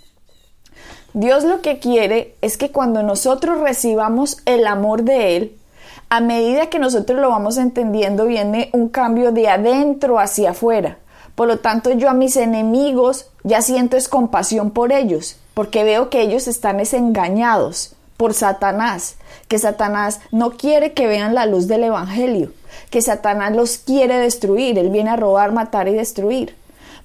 Dios 1.13 1.45
lo 1.45 1.61
que 1.61 1.79
quiere 1.79 2.35
es 2.41 2.57
que 2.57 2.71
cuando 2.71 3.03
nosotros 3.03 3.61
recibamos 3.61 4.39
el 4.47 4.67
amor 4.67 5.03
de 5.03 5.37
Él, 5.37 5.59
a 6.09 6.21
medida 6.21 6.71
que 6.71 6.79
nosotros 6.79 7.21
lo 7.21 7.29
vamos 7.29 7.59
entendiendo, 7.59 8.25
viene 8.25 8.71
un 8.73 8.89
cambio 8.89 9.33
de 9.33 9.51
adentro 9.51 10.19
hacia 10.19 10.53
afuera. 10.53 10.97
Por 11.35 11.49
lo 11.49 11.59
tanto, 11.59 11.91
yo 11.91 12.09
a 12.09 12.15
mis 12.15 12.39
enemigos 12.39 13.27
ya 13.45 13.61
siento 13.61 13.99
es 13.99 14.09
compasión 14.09 14.71
por 14.71 14.91
ellos, 14.91 15.37
porque 15.53 15.85
veo 15.85 16.09
que 16.09 16.23
ellos 16.23 16.49
están 16.49 16.81
engañados 16.81 17.95
por 18.23 18.35
Satanás, 18.35 19.17
que 19.49 19.59
Satanás 19.59 20.21
no 20.31 20.53
quiere 20.53 20.93
que 20.93 21.09
vean 21.09 21.35
la 21.35 21.45
luz 21.45 21.67
del 21.67 21.83
Evangelio, 21.83 22.53
que 22.89 23.03
Satanás 23.03 23.53
los 23.57 23.79
quiere 23.79 24.17
destruir, 24.17 24.79
él 24.79 24.91
viene 24.91 25.11
a 25.11 25.17
robar, 25.17 25.51
matar 25.51 25.89
y 25.89 25.95
destruir. 25.95 26.55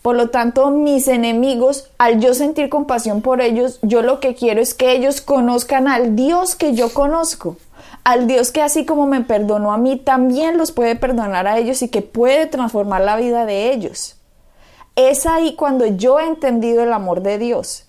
Por 0.03 0.15
lo 0.15 0.29
tanto, 0.29 0.69
mis 0.69 1.07
enemigos, 1.07 1.89
al 1.97 2.19
yo 2.19 2.35
sentir 2.35 2.69
compasión 2.69 3.23
por 3.23 3.41
ellos, 3.41 3.79
yo 3.81 4.03
lo 4.03 4.19
que 4.19 4.35
quiero 4.35 4.61
es 4.61 4.75
que 4.75 4.91
ellos 4.91 5.19
conozcan 5.21 5.87
al 5.87 6.15
Dios 6.15 6.53
que 6.53 6.75
yo 6.75 6.93
conozco, 6.93 7.57
al 8.03 8.27
Dios 8.27 8.51
que 8.51 8.61
así 8.61 8.85
como 8.85 9.07
me 9.07 9.21
perdonó 9.21 9.73
a 9.73 9.79
mí, 9.79 9.97
también 9.97 10.59
los 10.59 10.71
puede 10.71 10.95
perdonar 10.95 11.47
a 11.47 11.57
ellos 11.57 11.81
y 11.81 11.89
que 11.89 12.03
puede 12.03 12.45
transformar 12.45 13.01
la 13.01 13.17
vida 13.17 13.47
de 13.47 13.73
ellos. 13.73 14.17
Es 14.95 15.25
ahí 15.25 15.55
cuando 15.55 15.87
yo 15.87 16.19
he 16.19 16.27
entendido 16.27 16.83
el 16.83 16.93
amor 16.93 17.23
de 17.23 17.39
Dios. 17.39 17.87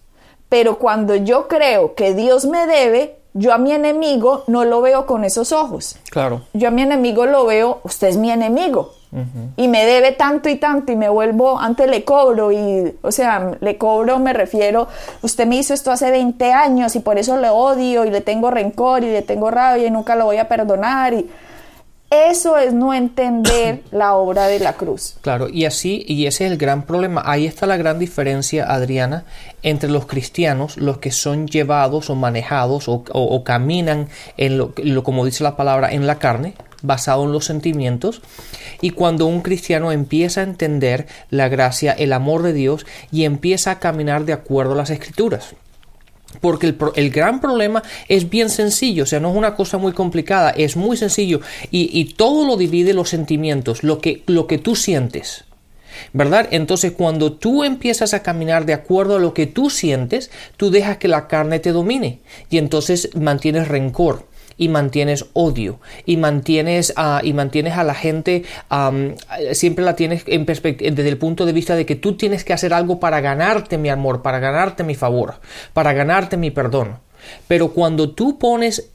Pero 0.48 0.78
cuando 0.78 1.14
yo 1.14 1.46
creo 1.46 1.94
que 1.94 2.14
Dios 2.14 2.46
me 2.46 2.66
debe, 2.66 3.17
yo 3.34 3.52
a 3.52 3.58
mi 3.58 3.72
enemigo 3.72 4.44
no 4.46 4.64
lo 4.64 4.80
veo 4.80 5.06
con 5.06 5.24
esos 5.24 5.52
ojos. 5.52 5.96
Claro. 6.10 6.42
Yo 6.52 6.68
a 6.68 6.70
mi 6.70 6.82
enemigo 6.82 7.26
lo 7.26 7.46
veo, 7.46 7.80
usted 7.84 8.08
es 8.08 8.16
mi 8.16 8.30
enemigo. 8.30 8.94
Uh 9.10 9.18
-huh. 9.18 9.24
Y 9.56 9.68
me 9.68 9.86
debe 9.86 10.12
tanto 10.12 10.48
y 10.50 10.56
tanto 10.56 10.92
y 10.92 10.96
me 10.96 11.08
vuelvo, 11.08 11.58
antes 11.58 11.88
le 11.88 12.04
cobro 12.04 12.52
y, 12.52 12.94
o 13.00 13.10
sea, 13.10 13.56
le 13.60 13.78
cobro, 13.78 14.18
me 14.18 14.34
refiero, 14.34 14.88
usted 15.22 15.46
me 15.46 15.56
hizo 15.56 15.72
esto 15.72 15.90
hace 15.90 16.10
20 16.10 16.52
años 16.52 16.94
y 16.94 17.00
por 17.00 17.16
eso 17.16 17.38
le 17.38 17.48
odio 17.48 18.04
y 18.04 18.10
le 18.10 18.20
tengo 18.20 18.50
rencor 18.50 19.04
y 19.04 19.10
le 19.10 19.22
tengo 19.22 19.50
rabia 19.50 19.86
y 19.86 19.90
nunca 19.90 20.14
lo 20.14 20.26
voy 20.26 20.36
a 20.36 20.48
perdonar. 20.48 21.14
Y, 21.14 21.30
Eso 22.10 22.56
es 22.56 22.72
no 22.72 22.94
entender 22.94 23.82
la 23.90 24.14
obra 24.14 24.46
de 24.46 24.60
la 24.60 24.74
cruz. 24.74 25.16
Claro, 25.20 25.48
y 25.48 25.66
así, 25.66 26.04
y 26.08 26.26
ese 26.26 26.46
es 26.46 26.52
el 26.52 26.58
gran 26.58 26.82
problema. 26.84 27.22
Ahí 27.26 27.46
está 27.46 27.66
la 27.66 27.76
gran 27.76 27.98
diferencia, 27.98 28.64
Adriana, 28.64 29.24
entre 29.62 29.90
los 29.90 30.06
cristianos, 30.06 30.78
los 30.78 30.98
que 30.98 31.10
son 31.10 31.46
llevados 31.48 32.08
o 32.08 32.14
manejados 32.14 32.86
o, 32.88 33.44
caminan 33.44 34.08
en 34.38 34.56
lo, 34.56 34.72
lo, 34.76 35.02
como 35.02 35.26
dice 35.26 35.44
la 35.44 35.56
palabra, 35.56 35.92
en 35.92 36.06
la 36.06 36.18
carne, 36.18 36.54
basado 36.82 37.24
en 37.24 37.32
los 37.32 37.44
sentimientos, 37.44 38.22
y 38.80 38.90
cuando 38.90 39.26
un 39.26 39.42
cristiano 39.42 39.92
empieza 39.92 40.40
a 40.40 40.44
entender 40.44 41.06
la 41.28 41.48
gracia, 41.48 41.92
el 41.92 42.12
amor 42.12 42.42
de 42.42 42.52
Dios 42.52 42.86
y 43.10 43.24
empieza 43.24 43.72
a 43.72 43.78
caminar 43.80 44.24
de 44.24 44.32
acuerdo 44.32 44.72
a 44.72 44.76
las 44.76 44.90
escrituras. 44.90 45.54
Porque 46.40 46.74
el, 46.94 47.10
gran 47.10 47.40
problema 47.40 47.82
es 48.06 48.28
bien 48.28 48.50
sencillo, 48.50 49.04
o 49.04 49.06
sea, 49.06 49.18
no 49.18 49.30
es 49.30 49.36
una 49.36 49.54
cosa 49.54 49.78
muy 49.78 49.92
complicada, 49.92 50.50
es 50.50 50.76
muy 50.76 50.96
sencillo 50.96 51.40
y, 51.70 52.04
todo 52.16 52.46
lo 52.46 52.56
divide 52.56 52.92
los 52.92 53.08
sentimientos, 53.08 53.82
lo 53.82 54.00
que, 54.00 54.22
lo 54.26 54.46
que 54.46 54.58
tú 54.58 54.76
sientes. 54.76 55.44
¿Verdad? 56.12 56.46
Entonces 56.52 56.92
cuando 56.92 57.32
tú 57.32 57.64
empiezas 57.64 58.14
a 58.14 58.22
caminar 58.22 58.66
de 58.66 58.74
acuerdo 58.74 59.16
a 59.16 59.18
lo 59.18 59.34
que 59.34 59.46
tú 59.46 59.68
sientes, 59.68 60.30
tú 60.56 60.70
dejas 60.70 60.98
que 60.98 61.08
la 61.08 61.26
carne 61.26 61.58
te 61.58 61.72
domine 61.72 62.20
y 62.50 62.58
entonces 62.58 63.10
mantienes 63.16 63.66
rencor 63.66 64.24
y 64.58 64.68
mantienes 64.68 65.24
odio 65.32 65.78
y 66.04 66.18
mantienes, 66.18 66.92
a, 66.96 67.20
y 67.24 67.32
mantienes 67.32 67.78
a 67.78 67.84
la 67.84 67.94
gente, 67.94 68.44
siempre 69.52 69.84
la 69.84 69.96
tienes 69.96 70.24
en 70.26 70.44
desde 70.44 71.08
el 71.08 71.16
punto 71.18 71.46
de 71.46 71.52
vista 71.52 71.76
de 71.76 71.86
que 71.86 71.94
tú 71.94 72.16
tienes 72.16 72.44
que 72.44 72.52
hacer 72.52 72.74
algo 72.74 73.00
para 73.00 73.20
ganarte 73.20 73.78
mi 73.78 73.88
amor, 73.88 74.20
para 74.20 74.38
ganarte 74.40 74.84
mi 74.84 74.94
favor, 74.94 75.36
para 75.72 75.92
ganarte 75.92 76.36
mi 76.36 76.50
perdón. 76.50 77.07
Pero 77.46 77.72
cuando 77.72 78.10
tú 78.10 78.38
pones, 78.38 78.90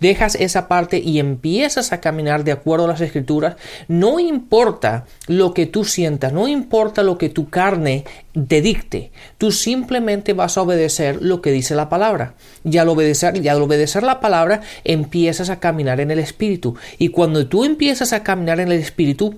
dejas 0.00 0.34
esa 0.34 0.68
parte 0.68 0.98
y 0.98 1.18
empiezas 1.18 1.92
a 1.92 2.00
caminar 2.00 2.44
de 2.44 2.52
acuerdo 2.52 2.84
a 2.84 2.88
las 2.88 3.00
escrituras, 3.00 3.56
no 3.88 4.20
importa 4.20 5.06
lo 5.26 5.54
que 5.54 5.66
tú 5.66 5.84
sientas, 5.84 6.32
no 6.32 6.48
importa 6.48 7.02
lo 7.02 7.18
que 7.18 7.28
tu 7.28 7.48
carne 7.48 8.04
te 8.48 8.60
dicte, 8.60 9.10
tú 9.38 9.50
simplemente 9.50 10.32
vas 10.34 10.58
a 10.58 10.62
obedecer 10.62 11.22
lo 11.22 11.40
que 11.40 11.52
dice 11.52 11.74
la 11.74 11.88
palabra. 11.88 12.34
Y 12.64 12.76
al 12.78 12.88
obedecer, 12.88 13.36
y 13.42 13.48
al 13.48 13.62
obedecer 13.62 14.02
la 14.02 14.20
palabra, 14.20 14.60
empiezas 14.84 15.50
a 15.50 15.60
caminar 15.60 16.00
en 16.00 16.10
el 16.10 16.18
Espíritu. 16.18 16.76
Y 16.98 17.08
cuando 17.08 17.46
tú 17.46 17.64
empiezas 17.64 18.12
a 18.12 18.22
caminar 18.22 18.60
en 18.60 18.72
el 18.72 18.78
Espíritu, 18.78 19.36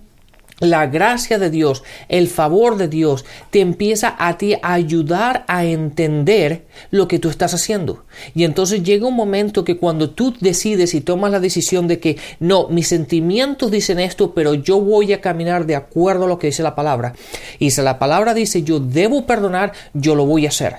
la 0.60 0.86
gracia 0.86 1.38
de 1.38 1.50
Dios, 1.50 1.84
el 2.08 2.28
favor 2.28 2.76
de 2.76 2.88
Dios, 2.88 3.24
te 3.50 3.60
empieza 3.60 4.16
a 4.18 4.38
ti 4.38 4.54
a 4.54 4.72
ayudar 4.72 5.44
a 5.46 5.64
entender 5.64 6.66
lo 6.90 7.06
que 7.06 7.18
tú 7.18 7.28
estás 7.28 7.54
haciendo. 7.54 8.04
Y 8.34 8.44
entonces 8.44 8.82
llega 8.82 9.06
un 9.06 9.14
momento 9.14 9.64
que 9.64 9.76
cuando 9.76 10.10
tú 10.10 10.34
decides 10.40 10.94
y 10.94 11.00
tomas 11.00 11.30
la 11.30 11.40
decisión 11.40 11.86
de 11.86 12.00
que 12.00 12.16
no, 12.40 12.68
mis 12.68 12.88
sentimientos 12.88 13.70
dicen 13.70 14.00
esto, 14.00 14.34
pero 14.34 14.54
yo 14.54 14.80
voy 14.80 15.12
a 15.12 15.20
caminar 15.20 15.66
de 15.66 15.76
acuerdo 15.76 16.24
a 16.24 16.28
lo 16.28 16.38
que 16.38 16.48
dice 16.48 16.62
la 16.62 16.74
palabra. 16.74 17.14
Y 17.58 17.70
si 17.70 17.82
la 17.82 17.98
palabra 17.98 18.34
dice 18.34 18.62
yo 18.62 18.80
debo 18.80 19.26
perdonar, 19.26 19.72
yo 19.94 20.14
lo 20.14 20.26
voy 20.26 20.46
a 20.46 20.50
hacer. 20.50 20.76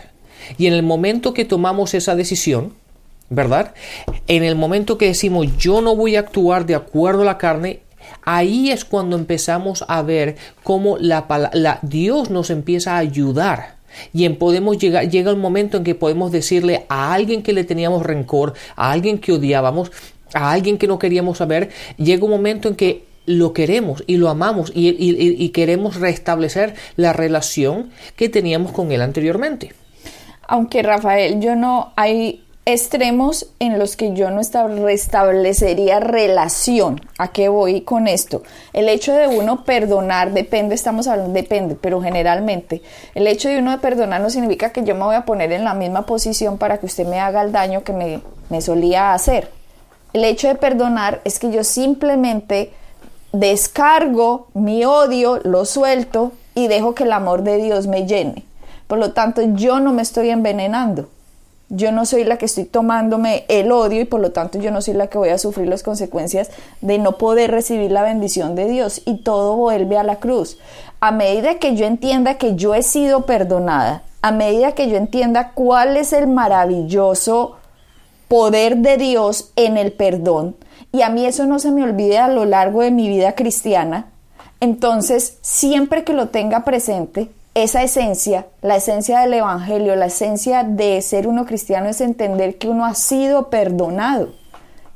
Y 0.57 0.67
en 0.67 0.73
el 0.73 0.83
momento 0.83 1.33
que 1.33 1.45
tomamos 1.45 1.93
esa 1.93 2.15
decisión, 2.15 2.73
¿verdad? 3.29 3.73
En 4.27 4.43
el 4.43 4.55
momento 4.55 4.97
que 4.97 5.05
decimos 5.05 5.47
yo 5.57 5.81
no 5.81 5.95
voy 5.95 6.15
a 6.15 6.21
actuar 6.21 6.65
de 6.65 6.75
acuerdo 6.75 7.21
a 7.21 7.25
la 7.25 7.37
carne, 7.37 7.81
Ahí 8.23 8.71
es 8.71 8.85
cuando 8.85 9.15
empezamos 9.15 9.83
a 9.87 10.01
ver 10.01 10.35
cómo 10.63 10.97
la, 10.97 11.79
Dios 11.81 12.29
nos 12.29 12.49
empieza 12.49 12.95
a 12.95 12.99
ayudar. 12.99 13.77
Y 14.13 14.25
en 14.25 14.37
podemos 14.37 14.77
llegar, 14.77 15.09
llega 15.09 15.31
el 15.31 15.37
momento 15.37 15.77
en 15.77 15.83
que 15.83 15.95
podemos 15.95 16.31
decirle 16.31 16.85
a 16.89 17.13
alguien 17.13 17.41
que 17.41 17.53
le 17.53 17.63
teníamos 17.63 18.03
rencor, 18.03 18.53
a 18.75 18.91
alguien 18.91 19.17
que 19.17 19.31
odiábamos, 19.31 19.91
a 20.33 20.51
alguien 20.51 20.77
que 20.77 20.87
no 20.87 20.99
queríamos 20.99 21.39
saber, 21.39 21.69
llega 21.97 22.23
un 22.23 22.31
momento 22.31 22.67
en 22.67 22.75
que 22.75 23.05
lo 23.25 23.53
queremos 23.53 24.03
y 24.07 24.17
lo 24.17 24.29
amamos 24.29 24.71
y, 24.73 24.89
y 24.89 25.49
queremos 25.49 25.99
restablecer 25.99 26.75
la 26.95 27.13
relación 27.13 27.89
que 28.15 28.29
teníamos 28.29 28.71
con 28.71 28.91
él 28.91 29.01
anteriormente. 29.01 29.73
Aunque 30.47 30.81
Rafael, 30.81 31.39
yo 31.39 31.55
no 31.55 31.93
hay 31.95 32.43
extremos 32.73 33.47
en 33.59 33.79
los 33.79 33.95
que 33.95 34.13
yo 34.13 34.29
no 34.31 34.41
restablecería 34.83 35.99
relación. 35.99 37.01
¿A 37.17 37.29
qué 37.29 37.49
voy 37.49 37.81
con 37.81 38.07
esto? 38.07 38.43
El 38.73 38.89
hecho 38.89 39.13
de 39.13 39.27
uno 39.27 39.63
perdonar, 39.63 40.31
depende, 40.33 40.75
estamos 40.75 41.07
hablando, 41.07 41.33
depende, 41.33 41.75
pero 41.75 42.01
generalmente, 42.01 42.81
el 43.15 43.27
hecho 43.27 43.49
de 43.49 43.59
uno 43.59 43.71
de 43.71 43.77
perdonar 43.77 44.21
no 44.21 44.29
significa 44.29 44.71
que 44.71 44.83
yo 44.83 44.95
me 44.95 45.03
voy 45.03 45.15
a 45.15 45.25
poner 45.25 45.51
en 45.51 45.63
la 45.63 45.73
misma 45.73 46.05
posición 46.05 46.57
para 46.57 46.77
que 46.77 46.85
usted 46.85 47.07
me 47.07 47.19
haga 47.19 47.41
el 47.41 47.51
daño 47.51 47.83
que 47.83 47.93
me, 47.93 48.21
me 48.49 48.61
solía 48.61 49.13
hacer. 49.13 49.51
El 50.13 50.23
hecho 50.23 50.47
de 50.47 50.55
perdonar 50.55 51.21
es 51.23 51.39
que 51.39 51.51
yo 51.51 51.63
simplemente 51.63 52.71
descargo 53.31 54.47
mi 54.53 54.85
odio, 54.85 55.39
lo 55.43 55.65
suelto 55.65 56.31
y 56.55 56.67
dejo 56.67 56.95
que 56.95 57.03
el 57.03 57.13
amor 57.13 57.43
de 57.43 57.57
Dios 57.57 57.87
me 57.87 58.07
llene. 58.07 58.45
Por 58.87 58.97
lo 58.97 59.13
tanto, 59.13 59.41
yo 59.53 59.79
no 59.79 59.93
me 59.93 60.01
estoy 60.01 60.29
envenenando 60.29 61.09
yo 61.69 61.91
no 61.91 62.05
soy 62.05 62.23
la 62.23 62.37
que 62.37 62.45
estoy 62.45 62.65
tomándome 62.65 63.45
el 63.47 63.71
odio 63.71 64.01
y 64.01 64.05
por 64.05 64.19
lo 64.19 64.31
tanto 64.31 64.59
yo 64.59 64.71
no 64.71 64.81
soy 64.81 64.95
la 64.95 65.07
que 65.07 65.19
voy 65.19 65.29
a 65.29 65.37
sufrir 65.37 65.67
las 65.67 65.83
consecuencias 65.83 66.49
de 66.81 66.97
no 66.97 67.17
poder 67.17 67.51
recibir 67.51 67.91
la 67.91 68.01
bendición 68.01 68.55
de 68.55 68.67
Dios 68.67 69.01
y 69.05 69.21
todo 69.21 69.55
vuelve 69.55 69.97
a 69.97 70.03
la 70.03 70.17
cruz. 70.17 70.57
A 70.99 71.11
medida 71.11 71.55
que 71.59 71.75
yo 71.75 71.85
entienda 71.85 72.37
que 72.37 72.55
yo 72.55 72.73
he 72.73 72.81
sido 72.81 73.25
perdonada, 73.25 74.03
a 74.21 74.31
medida 74.31 74.73
que 74.73 74.89
yo 74.89 74.97
entienda 74.97 75.51
cuál 75.53 75.95
es 75.95 76.11
el 76.11 76.27
maravilloso 76.27 77.57
poder 78.27 78.77
de 78.77 78.97
Dios 78.97 79.51
en 79.55 79.77
el 79.77 79.93
perdón, 79.93 80.55
y 80.91 81.03
a 81.03 81.09
mí 81.09 81.25
eso 81.25 81.45
no 81.45 81.59
se 81.59 81.71
me 81.71 81.83
olvide 81.83 82.17
a 82.17 82.27
lo 82.27 82.45
largo 82.45 82.81
de 82.81 82.91
mi 82.91 83.07
vida 83.07 83.33
cristiana, 83.33 84.07
entonces 84.59 85.37
siempre 85.41 86.03
que 86.03 86.13
lo 86.13 86.29
tenga 86.29 86.65
presente, 86.65 87.29
esa 87.55 87.83
esencia, 87.83 88.47
la 88.61 88.75
esencia 88.75 89.19
del 89.19 89.33
Evangelio, 89.33 89.95
la 89.95 90.05
esencia 90.05 90.63
de 90.63 91.01
ser 91.01 91.27
uno 91.27 91.45
cristiano 91.45 91.89
es 91.89 91.99
entender 91.99 92.57
que 92.57 92.69
uno 92.69 92.85
ha 92.85 92.93
sido 92.93 93.49
perdonado, 93.49 94.29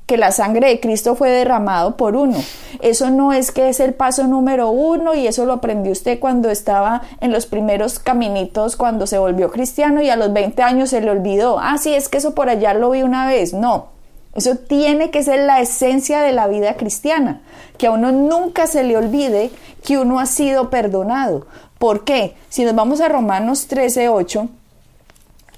que 0.06 0.18
la 0.18 0.32
sangre 0.32 0.68
de 0.68 0.80
Cristo 0.80 1.16
fue 1.16 1.30
derramado 1.30 1.98
por 1.98 2.16
uno. 2.16 2.38
Eso 2.82 3.10
no 3.10 3.34
es 3.34 3.52
que 3.52 3.70
es 3.70 3.80
el 3.80 3.94
paso 3.94 4.28
número 4.28 4.70
uno 4.70 5.16
y 5.16 5.26
eso 5.28 5.46
lo 5.46 5.54
aprendió 5.54 5.92
usted 5.92 6.20
cuando 6.20 6.50
estaba 6.50 7.02
en 7.22 7.32
los 7.32 7.48
primeros 7.48 8.00
caminitos, 8.00 8.76
cuando 8.76 9.08
se 9.08 9.18
volvió 9.18 9.52
cristiano 9.52 10.02
y 10.02 10.10
a 10.10 10.16
los 10.16 10.32
20 10.32 10.62
años 10.62 10.92
se 10.92 11.02
le 11.02 11.10
olvidó. 11.10 11.58
Ah, 11.60 11.78
sí, 11.78 11.94
es 11.96 12.08
que 12.08 12.20
eso 12.20 12.36
por 12.36 12.50
allá 12.50 12.74
lo 12.74 12.92
vi 12.92 13.02
una 13.02 13.28
vez. 13.28 13.54
No, 13.54 13.88
eso 14.36 14.56
tiene 14.56 15.12
que 15.12 15.24
ser 15.24 15.46
la 15.46 15.60
esencia 15.60 16.22
de 16.22 16.32
la 16.32 16.48
vida 16.48 16.76
cristiana, 16.76 17.42
que 17.78 17.88
a 17.88 17.92
uno 17.92 18.12
nunca 18.12 18.68
se 18.68 18.84
le 18.84 18.98
olvide 18.98 19.52
que 19.84 19.98
uno 19.98 20.20
ha 20.20 20.26
sido 20.26 20.70
perdonado. 20.70 21.46
¿Por 21.84 22.06
qué? 22.06 22.34
Si 22.48 22.64
nos 22.64 22.76
vamos 22.76 23.02
a 23.02 23.10
Romanos 23.10 23.68
13:8, 23.68 24.48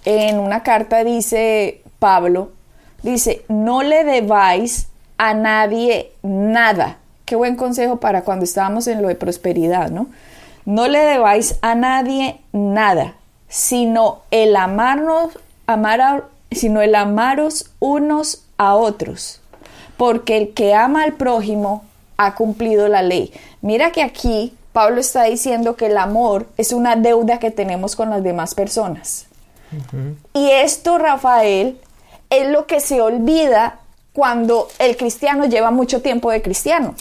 en 0.06 0.40
una 0.40 0.64
carta 0.64 1.04
dice 1.04 1.84
Pablo, 2.00 2.50
dice, 3.04 3.46
no 3.48 3.84
le 3.84 4.04
debáis 4.04 4.88
a 5.20 5.36
nadie 5.36 6.14
nada. 6.24 6.98
Qué 7.26 7.36
buen 7.36 7.56
consejo 7.56 7.98
para 7.98 8.24
cuando 8.24 8.44
estábamos 8.44 8.88
en 8.88 9.04
lo 9.04 9.08
de 9.08 9.14
prosperidad, 9.14 9.92
¿no? 9.92 10.08
No 10.66 10.88
le 10.88 10.98
debáis 10.98 11.60
a 11.62 11.76
nadie 11.76 12.40
nada, 12.52 13.14
sino 13.48 14.24
el 14.32 14.56
amarnos, 14.56 15.38
amar 15.68 16.24
sino 16.50 16.82
el 16.82 16.96
amaros 16.96 17.70
unos 17.78 18.46
a 18.58 18.74
otros, 18.74 19.42
porque 19.96 20.38
el 20.38 20.56
que 20.56 20.74
ama 20.74 21.04
al 21.04 21.14
prójimo 21.14 21.84
ha 22.18 22.34
cumplido 22.34 22.88
la 22.88 23.04
ley. 23.04 23.32
Mira 23.62 23.92
que 23.92 24.02
aquí 24.02 24.56
Pablo 24.76 25.00
está 25.00 25.24
diciendo 25.24 25.78
que 25.78 25.86
el 25.86 25.98
amor 25.98 26.48
es 26.58 26.74
una 26.74 26.98
deuda 26.98 27.40
que 27.40 27.50
tenemos 27.50 27.96
con 27.96 28.10
las 28.10 28.22
demás 28.22 28.56
personas. 28.56 29.26
Y 30.34 30.52
esto, 30.52 30.98
Rafael, 30.98 31.80
es 32.30 32.50
lo 32.50 32.68
que 32.68 32.82
se 32.82 33.00
olvida 33.00 33.80
cuando 34.12 34.68
el 34.80 34.98
cristiano 34.98 35.46
lleva 35.46 35.72
mucho 35.72 36.02
tiempo 36.02 36.30
de 36.30 36.42
cristiano. 36.42 36.94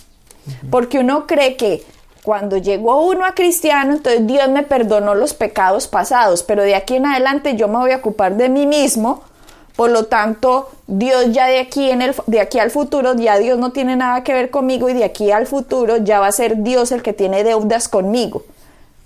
Porque 0.71 1.01
uno 1.01 1.27
cree 1.27 1.57
que 1.57 1.83
cuando 2.23 2.59
llegó 2.59 3.07
uno 3.07 3.25
a 3.27 3.35
cristiano, 3.35 3.95
entonces 3.95 4.25
Dios 4.25 4.49
me 4.51 4.63
perdonó 4.63 5.17
los 5.17 5.35
pecados 5.35 5.89
pasados, 5.89 6.45
pero 6.45 6.63
de 6.63 6.77
aquí 6.77 6.95
en 6.95 7.07
adelante 7.07 7.57
yo 7.57 7.67
me 7.67 7.79
voy 7.79 7.91
a 7.91 7.97
ocupar 7.97 8.37
de 8.37 8.51
mí 8.51 8.67
mismo 8.67 9.25
por 9.77 9.91
lo 9.91 10.05
tanto, 10.05 10.71
Dios 10.87 11.33
ya 11.33 11.47
de 11.47 11.59
aquí, 11.59 11.91
en 11.91 12.01
el, 12.01 12.15
de 12.27 12.41
aquí 12.41 12.61
al 12.61 12.71
futuro, 12.71 13.15
ya 13.15 13.39
Dios 13.39 13.59
no 13.59 13.73
tiene 13.73 13.97
nada 13.97 14.23
que 14.23 14.33
ver 14.33 14.51
conmigo 14.51 14.89
y 14.89 14.95
de 14.95 15.05
aquí 15.05 15.33
al 15.33 15.47
futuro 15.47 15.97
ya 15.97 16.21
va 16.21 16.29
a 16.29 16.33
ser 16.33 16.63
Dios 16.63 16.93
el 16.93 17.03
que 17.03 17.13
tiene 17.13 17.43
deudas 17.43 17.89
conmigo. 17.89 18.45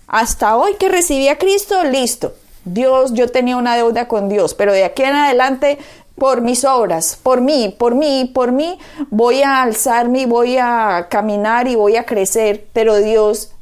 Hasta 0.07 0.57
hoy 0.57 0.75
que 0.79 0.89
recibí 0.89 1.29
a 1.29 1.39
Cristo, 1.39 1.85
listo. 1.85 2.35
Dios, 2.65 3.15
yo 3.15 3.29
tenía 3.29 3.57
una 3.57 3.77
deuda 3.77 4.09
con 4.09 4.29
Dios, 4.29 4.53
pero 4.55 4.73
de 4.73 4.85
aquí 4.85 5.03
en 5.05 5.15
adelante, 5.15 5.79
por 6.17 6.43
mis 6.43 6.65
obras, 6.65 7.19
por 7.23 7.41
mí, 7.41 7.75
por 7.79 7.95
mí, 7.95 8.31
por 8.35 8.53
mí, 8.53 8.79
voy 9.11 9.43
a 9.43 9.63
alzarme, 9.63 10.27
voy 10.27 10.59
a 10.59 11.07
caminar 11.09 11.67
y 11.69 11.77
voy 11.77 11.97
a 11.97 12.05
crecer, 12.05 12.67
pero 12.75 12.97
Dios, 12.97 13.53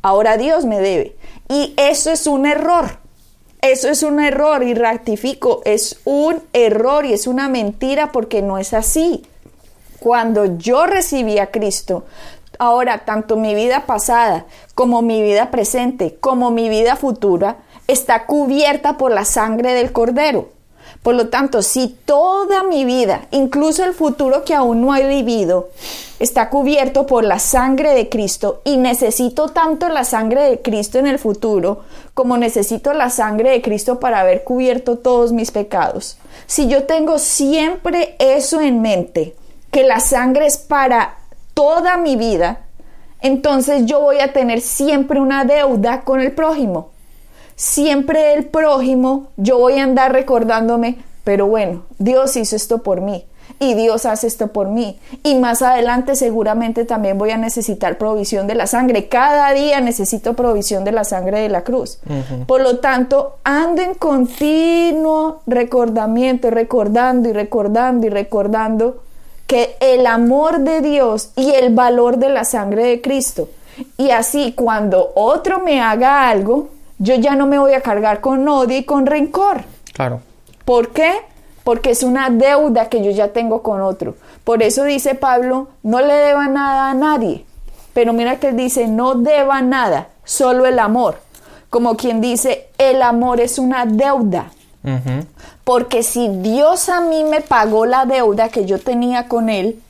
ahora 0.00 0.38
Dios 0.38 0.64
me 0.64 0.80
debe. 0.80 1.14
Y 1.48 1.74
eso 1.76 2.10
es 2.10 2.26
un 2.26 2.46
error. 2.46 3.01
Eso 3.62 3.88
es 3.88 4.02
un 4.02 4.18
error 4.18 4.64
y 4.64 4.74
rectifico, 4.74 5.62
es 5.64 6.00
un 6.04 6.42
error 6.52 7.06
y 7.06 7.12
es 7.12 7.28
una 7.28 7.48
mentira 7.48 8.10
porque 8.10 8.42
no 8.42 8.58
es 8.58 8.74
así. 8.74 9.24
Cuando 10.00 10.58
yo 10.58 10.84
recibí 10.86 11.38
a 11.38 11.52
Cristo, 11.52 12.04
ahora 12.58 13.04
tanto 13.04 13.36
mi 13.36 13.54
vida 13.54 13.86
pasada 13.86 14.46
como 14.74 15.00
mi 15.00 15.22
vida 15.22 15.52
presente, 15.52 16.16
como 16.18 16.50
mi 16.50 16.68
vida 16.68 16.96
futura, 16.96 17.58
está 17.86 18.26
cubierta 18.26 18.96
por 18.96 19.12
la 19.12 19.24
sangre 19.24 19.74
del 19.74 19.92
Cordero. 19.92 20.48
Por 21.02 21.16
lo 21.16 21.28
tanto, 21.28 21.62
si 21.62 21.88
toda 21.88 22.62
mi 22.62 22.84
vida, 22.84 23.26
incluso 23.32 23.84
el 23.84 23.92
futuro 23.92 24.44
que 24.44 24.54
aún 24.54 24.82
no 24.82 24.94
he 24.94 25.06
vivido, 25.08 25.70
está 26.20 26.48
cubierto 26.48 27.06
por 27.06 27.24
la 27.24 27.40
sangre 27.40 27.92
de 27.94 28.08
Cristo 28.08 28.60
y 28.64 28.76
necesito 28.76 29.48
tanto 29.48 29.88
la 29.88 30.04
sangre 30.04 30.42
de 30.42 30.62
Cristo 30.62 31.00
en 31.00 31.08
el 31.08 31.18
futuro 31.18 31.80
como 32.14 32.36
necesito 32.36 32.92
la 32.92 33.10
sangre 33.10 33.50
de 33.50 33.62
Cristo 33.62 33.98
para 33.98 34.20
haber 34.20 34.44
cubierto 34.44 34.98
todos 34.98 35.32
mis 35.32 35.50
pecados. 35.50 36.18
Si 36.46 36.68
yo 36.68 36.84
tengo 36.84 37.18
siempre 37.18 38.14
eso 38.20 38.60
en 38.60 38.80
mente, 38.80 39.34
que 39.72 39.82
la 39.82 39.98
sangre 39.98 40.46
es 40.46 40.56
para 40.56 41.16
toda 41.52 41.96
mi 41.96 42.14
vida, 42.14 42.60
entonces 43.20 43.86
yo 43.86 44.00
voy 44.00 44.20
a 44.20 44.32
tener 44.32 44.60
siempre 44.60 45.20
una 45.20 45.44
deuda 45.44 46.02
con 46.02 46.20
el 46.20 46.30
prójimo. 46.30 46.91
Siempre 47.62 48.34
el 48.34 48.46
prójimo, 48.46 49.28
yo 49.36 49.56
voy 49.56 49.78
a 49.78 49.84
andar 49.84 50.12
recordándome, 50.12 50.96
pero 51.22 51.46
bueno, 51.46 51.84
Dios 52.00 52.36
hizo 52.36 52.56
esto 52.56 52.78
por 52.78 53.00
mí 53.00 53.24
y 53.60 53.74
Dios 53.74 54.04
hace 54.04 54.26
esto 54.26 54.48
por 54.48 54.66
mí. 54.66 54.98
Y 55.22 55.36
más 55.36 55.62
adelante 55.62 56.16
seguramente 56.16 56.84
también 56.84 57.18
voy 57.18 57.30
a 57.30 57.36
necesitar 57.36 57.98
provisión 57.98 58.48
de 58.48 58.56
la 58.56 58.66
sangre. 58.66 59.06
Cada 59.06 59.52
día 59.52 59.80
necesito 59.80 60.34
provisión 60.34 60.82
de 60.82 60.90
la 60.90 61.04
sangre 61.04 61.38
de 61.38 61.50
la 61.50 61.62
cruz. 61.62 62.00
Por 62.48 62.62
lo 62.62 62.78
tanto, 62.78 63.36
ando 63.44 63.80
en 63.80 63.94
continuo 63.94 65.42
recordamiento, 65.46 66.50
recordando 66.50 67.28
y 67.28 67.32
recordando 67.32 68.08
y 68.08 68.10
recordando 68.10 69.04
que 69.46 69.76
el 69.78 70.08
amor 70.08 70.58
de 70.62 70.80
Dios 70.80 71.30
y 71.36 71.52
el 71.52 71.72
valor 71.72 72.16
de 72.16 72.28
la 72.28 72.44
sangre 72.44 72.86
de 72.86 73.00
Cristo. 73.00 73.48
Y 73.98 74.10
así 74.10 74.52
cuando 74.52 75.12
otro 75.14 75.60
me 75.60 75.80
haga 75.80 76.28
algo, 76.28 76.66
yo 77.02 77.16
ya 77.16 77.34
no 77.34 77.48
me 77.48 77.58
voy 77.58 77.74
a 77.74 77.80
cargar 77.80 78.20
con 78.20 78.46
odio 78.46 78.78
y 78.78 78.84
con 78.84 79.06
rencor. 79.06 79.64
Claro. 79.92 80.20
¿Por 80.64 80.90
qué? 80.90 81.12
Porque 81.64 81.90
es 81.90 82.04
una 82.04 82.30
deuda 82.30 82.88
que 82.88 83.02
yo 83.02 83.10
ya 83.10 83.32
tengo 83.32 83.62
con 83.62 83.80
otro. 83.80 84.14
Por 84.44 84.62
eso 84.62 84.84
dice 84.84 85.16
Pablo, 85.16 85.66
no 85.82 86.00
le 86.00 86.14
deba 86.14 86.46
nada 86.46 86.90
a 86.90 86.94
nadie. 86.94 87.44
Pero 87.92 88.12
mira 88.12 88.38
que 88.38 88.50
él 88.50 88.56
dice, 88.56 88.86
no 88.86 89.16
deba 89.16 89.62
nada, 89.62 90.10
solo 90.24 90.64
el 90.64 90.78
amor. 90.78 91.18
Como 91.70 91.96
quien 91.96 92.20
dice, 92.20 92.68
el 92.78 93.02
amor 93.02 93.40
es 93.40 93.58
una 93.58 93.84
deuda. 93.84 94.52
Porque 95.64 96.04
si 96.04 96.28
Dios 96.28 96.88
a 96.88 97.00
mí 97.00 97.24
me 97.24 97.40
pagó 97.40 97.84
la 97.84 98.06
deuda 98.06 98.48
que 98.48 98.64
yo 98.64 98.78
tenía 98.78 99.26
con 99.26 99.48
Él, 99.48 99.80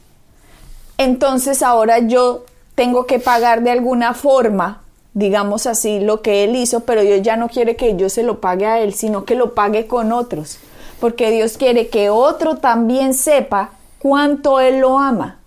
entonces 0.96 1.62
ahora 1.62 1.98
yo 1.98 2.44
tengo 2.74 3.06
que 3.06 3.18
pagar 3.18 3.62
de 3.62 3.70
alguna 3.70 4.14
forma, 4.14 4.81
digamos 5.14 5.66
así, 5.66 6.00
lo 6.00 6.22
que 6.22 6.44
Él 6.44 6.56
hizo, 6.56 6.80
pero 6.80 7.02
Dios 7.02 7.22
ya 7.22 7.36
no 7.36 7.48
quiere 7.48 7.76
que 7.76 7.96
yo 7.96 8.08
se 8.08 8.22
lo 8.22 8.40
pague 8.40 8.66
a 8.66 8.80
Él, 8.80 8.94
sino 8.94 9.24
que 9.24 9.34
lo 9.34 9.54
pague 9.54 9.86
con 9.86 10.12
otros. 10.12 10.58
Porque 11.00 11.30
Dios 11.30 11.58
quiere 11.58 11.88
que 11.88 12.10
otro 12.10 12.56
también 12.56 13.14
sepa 13.14 13.70
cuánto 13.98 14.60
Él 14.60 14.78
lo 14.78 14.98
ama. 14.98 15.38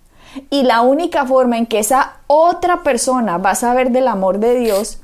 Y 0.49 0.63
la 0.63 0.81
única 0.81 1.25
forma 1.25 1.57
en 1.57 1.65
que 1.65 1.79
esa 1.79 2.17
otra 2.27 2.83
persona 2.83 3.37
va 3.37 3.51
a 3.51 3.55
saber 3.55 3.91
del 3.91 4.07
amor 4.07 4.39
de 4.39 4.59
Dios 4.59 4.99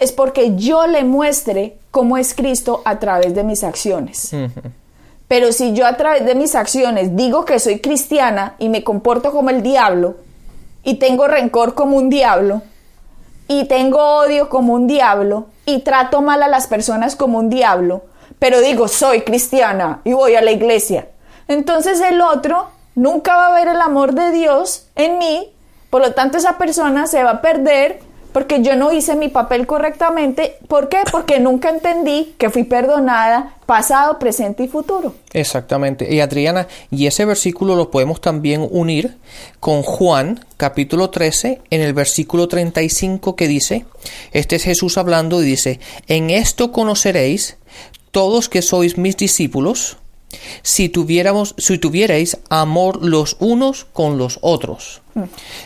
es 0.00 0.10
porque 0.10 0.56
yo 0.56 0.86
le 0.86 1.04
muestre 1.04 1.76
cómo 1.92 2.16
es 2.18 2.34
Cristo 2.34 2.82
a 2.84 2.98
través 2.98 3.34
de 3.34 3.44
mis 3.44 3.62
acciones. 3.62 4.34
Pero 5.28 5.52
si 5.52 5.72
yo 5.72 5.86
a 5.86 5.96
través 5.96 6.26
de 6.26 6.34
mis 6.34 6.54
acciones 6.56 7.14
digo 7.16 7.44
que 7.44 7.60
soy 7.60 7.78
cristiana 7.78 8.56
y 8.58 8.68
me 8.68 8.82
comporto 8.82 9.30
como 9.30 9.50
el 9.50 9.62
diablo, 9.62 10.16
y 10.84 10.94
tengo 10.94 11.28
rencor 11.28 11.74
como 11.74 11.96
un 11.96 12.10
diablo, 12.10 12.62
y 13.48 13.64
tengo 13.66 13.98
odio 13.98 14.48
como 14.48 14.74
un 14.74 14.86
diablo, 14.86 15.46
y 15.66 15.80
trato 15.80 16.22
mal 16.22 16.42
a 16.42 16.48
las 16.48 16.66
personas 16.66 17.16
como 17.16 17.38
un 17.38 17.50
diablo, 17.50 18.02
pero 18.38 18.60
digo 18.60 18.88
soy 18.88 19.22
cristiana 19.22 20.00
y 20.04 20.12
voy 20.12 20.34
a 20.34 20.42
la 20.42 20.50
iglesia, 20.50 21.08
entonces 21.48 22.00
el 22.00 22.20
otro 22.20 22.68
nunca 22.94 23.36
va 23.36 23.48
a 23.48 23.54
ver 23.54 23.68
el 23.68 23.80
amor 23.80 24.14
de 24.14 24.30
Dios 24.30 24.88
en 24.96 25.18
mí, 25.18 25.52
por 25.90 26.02
lo 26.02 26.12
tanto 26.12 26.38
esa 26.38 26.58
persona 26.58 27.06
se 27.06 27.22
va 27.22 27.30
a 27.30 27.42
perder 27.42 28.00
porque 28.32 28.62
yo 28.62 28.76
no 28.76 28.92
hice 28.92 29.14
mi 29.14 29.28
papel 29.28 29.66
correctamente. 29.66 30.56
¿Por 30.68 30.88
qué? 30.88 30.98
Porque 31.10 31.40
nunca 31.40 31.70
entendí 31.70 32.34
que 32.38 32.50
fui 32.50 32.64
perdonada 32.64 33.54
pasado, 33.66 34.18
presente 34.18 34.64
y 34.64 34.68
futuro. 34.68 35.14
Exactamente. 35.32 36.12
Y 36.12 36.20
Adriana, 36.20 36.68
y 36.90 37.06
ese 37.06 37.24
versículo 37.24 37.76
lo 37.76 37.90
podemos 37.90 38.20
también 38.20 38.66
unir 38.70 39.16
con 39.60 39.82
Juan 39.82 40.44
capítulo 40.56 41.10
13 41.10 41.60
en 41.70 41.80
el 41.80 41.92
versículo 41.92 42.48
35 42.48 43.36
que 43.36 43.48
dice, 43.48 43.84
este 44.32 44.56
es 44.56 44.64
Jesús 44.64 44.98
hablando 44.98 45.42
y 45.42 45.46
dice, 45.46 45.80
en 46.06 46.30
esto 46.30 46.72
conoceréis 46.72 47.56
todos 48.10 48.48
que 48.48 48.60
sois 48.60 48.98
mis 48.98 49.16
discípulos, 49.16 49.96
si 50.62 50.88
tuviéramos, 50.88 51.54
si 51.58 51.78
tuvierais 51.78 52.38
amor 52.48 53.04
los 53.04 53.36
unos 53.40 53.86
con 53.92 54.18
los 54.18 54.38
otros. 54.42 55.02
Mm. 55.14 55.22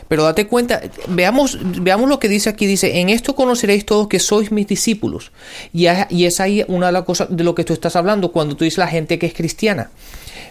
Pero 0.08 0.24
date 0.24 0.46
cuenta, 0.46 0.82
veamos, 1.08 1.58
veamos 1.82 2.08
lo 2.08 2.18
que 2.18 2.28
dice 2.28 2.48
aquí, 2.48 2.66
dice, 2.66 3.00
en 3.00 3.08
esto 3.08 3.34
conoceréis 3.34 3.86
todos 3.86 4.08
que 4.08 4.18
sois 4.18 4.50
mis 4.50 4.66
discípulos. 4.66 5.32
Y, 5.72 5.86
y 6.10 6.24
es 6.24 6.40
ahí 6.40 6.64
una 6.68 6.86
de 6.86 6.92
las 6.92 7.04
cosas 7.04 7.28
de 7.30 7.44
lo 7.44 7.54
que 7.54 7.64
tú 7.64 7.72
estás 7.72 7.96
hablando 7.96 8.32
cuando 8.32 8.56
tú 8.56 8.64
dices 8.64 8.78
la 8.78 8.88
gente 8.88 9.18
que 9.18 9.26
es 9.26 9.34
cristiana. 9.34 9.90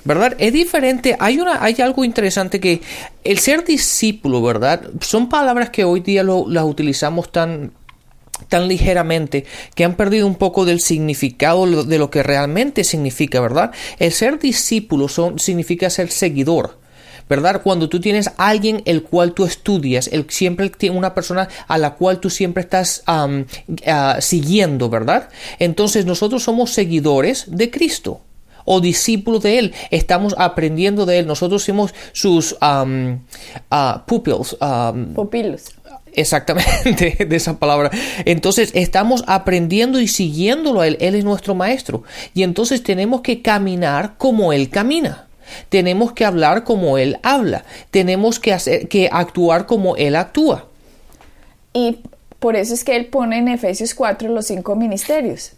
¿Verdad? 0.04 0.36
Es 0.38 0.54
diferente, 0.54 1.15
hay, 1.19 1.39
una, 1.39 1.63
hay 1.63 1.75
algo 1.82 2.06
interesante 2.06 2.60
que 2.60 2.82
el 3.23 3.39
ser 3.39 3.65
discípulo, 3.65 4.39
¿verdad? 4.39 4.84
Son 5.01 5.30
palabras 5.30 5.71
que 5.71 5.84
hoy 5.84 5.99
día 5.99 6.21
lo, 6.21 6.45
las 6.47 6.63
utilizamos 6.63 7.32
tan 7.32 7.71
tan 8.48 8.67
ligeramente 8.67 9.45
que 9.76 9.84
han 9.86 9.95
perdido 9.95 10.28
un 10.28 10.36
poco 10.36 10.65
del 10.65 10.82
significado 10.82 11.84
de 11.84 11.98
lo 11.98 12.10
que 12.10 12.24
realmente 12.24 12.84
significa, 12.84 13.39
¿verdad? 13.39 13.71
El 14.00 14.12
ser 14.12 14.39
discípulo 14.39 15.08
significa 15.38 15.89
ser 15.89 16.12
seguidor. 16.12 16.80
¿verdad? 17.28 17.62
Cuando 17.63 17.89
tú 17.89 18.00
tienes 18.00 18.30
alguien 18.38 18.84
el 18.86 19.02
cual 19.02 19.34
tú 19.34 19.45
estudias, 19.45 20.10
siempre 20.30 20.71
una 20.91 21.15
persona 21.15 21.50
a 21.67 21.80
la 21.80 21.95
cual 21.95 22.19
tú 22.19 22.30
siempre 22.30 22.62
estás 22.62 23.04
ah, 23.08 24.17
siguiendo, 24.19 24.89
¿verdad? 24.89 25.30
Entonces 25.58 26.06
nosotros 26.06 26.43
somos 26.43 26.71
seguidores 26.71 27.45
de 27.48 27.71
Cristo 27.71 28.21
o 28.65 28.82
discípulos 28.82 29.43
de 29.43 29.60
Él, 29.60 29.74
estamos 29.91 30.36
aprendiendo 30.38 31.06
de 31.06 31.19
Él, 31.19 31.28
nosotros 31.28 31.63
somos 31.63 31.93
sus 32.13 32.56
um, 32.62 33.19
pupils. 34.06 34.58
Pupilos. 35.13 35.63
Exactamente, 36.15 37.25
de 37.28 37.36
esa 37.36 37.60
palabra. 37.60 37.91
Entonces 38.25 38.71
estamos 38.73 39.23
aprendiendo 39.28 39.99
y 39.99 40.08
siguiéndolo 40.08 40.82
a 40.82 40.88
Él. 40.88 40.97
Él 40.99 41.15
es 41.15 41.23
nuestro 41.23 41.56
maestro. 41.56 42.04
Y 42.34 42.43
entonces 42.43 42.84
tenemos 42.84 43.21
que 43.21 43.41
caminar 43.41 44.15
como 44.17 44.54
Él 44.54 44.69
camina. 44.69 45.28
Tenemos 45.69 46.13
que 46.13 46.25
hablar 46.25 46.63
como 46.63 46.97
Él 46.97 47.19
habla. 47.21 47.65
Tenemos 47.91 48.39
que, 48.39 48.54
hacer, 48.54 48.88
que 48.88 49.10
actuar 49.12 49.65
como 49.65 49.95
Él 49.95 50.15
actúa. 50.15 50.67
Y 51.73 51.99
por 52.39 52.56
eso 52.56 52.73
es 52.73 52.84
que 52.84 52.95
Él 52.95 53.08
pone 53.08 53.38
en 53.38 53.47
Efesios 53.47 53.93
4 53.93 54.30
los 54.30 54.47
cinco 54.47 54.75
ministerios. 54.75 55.51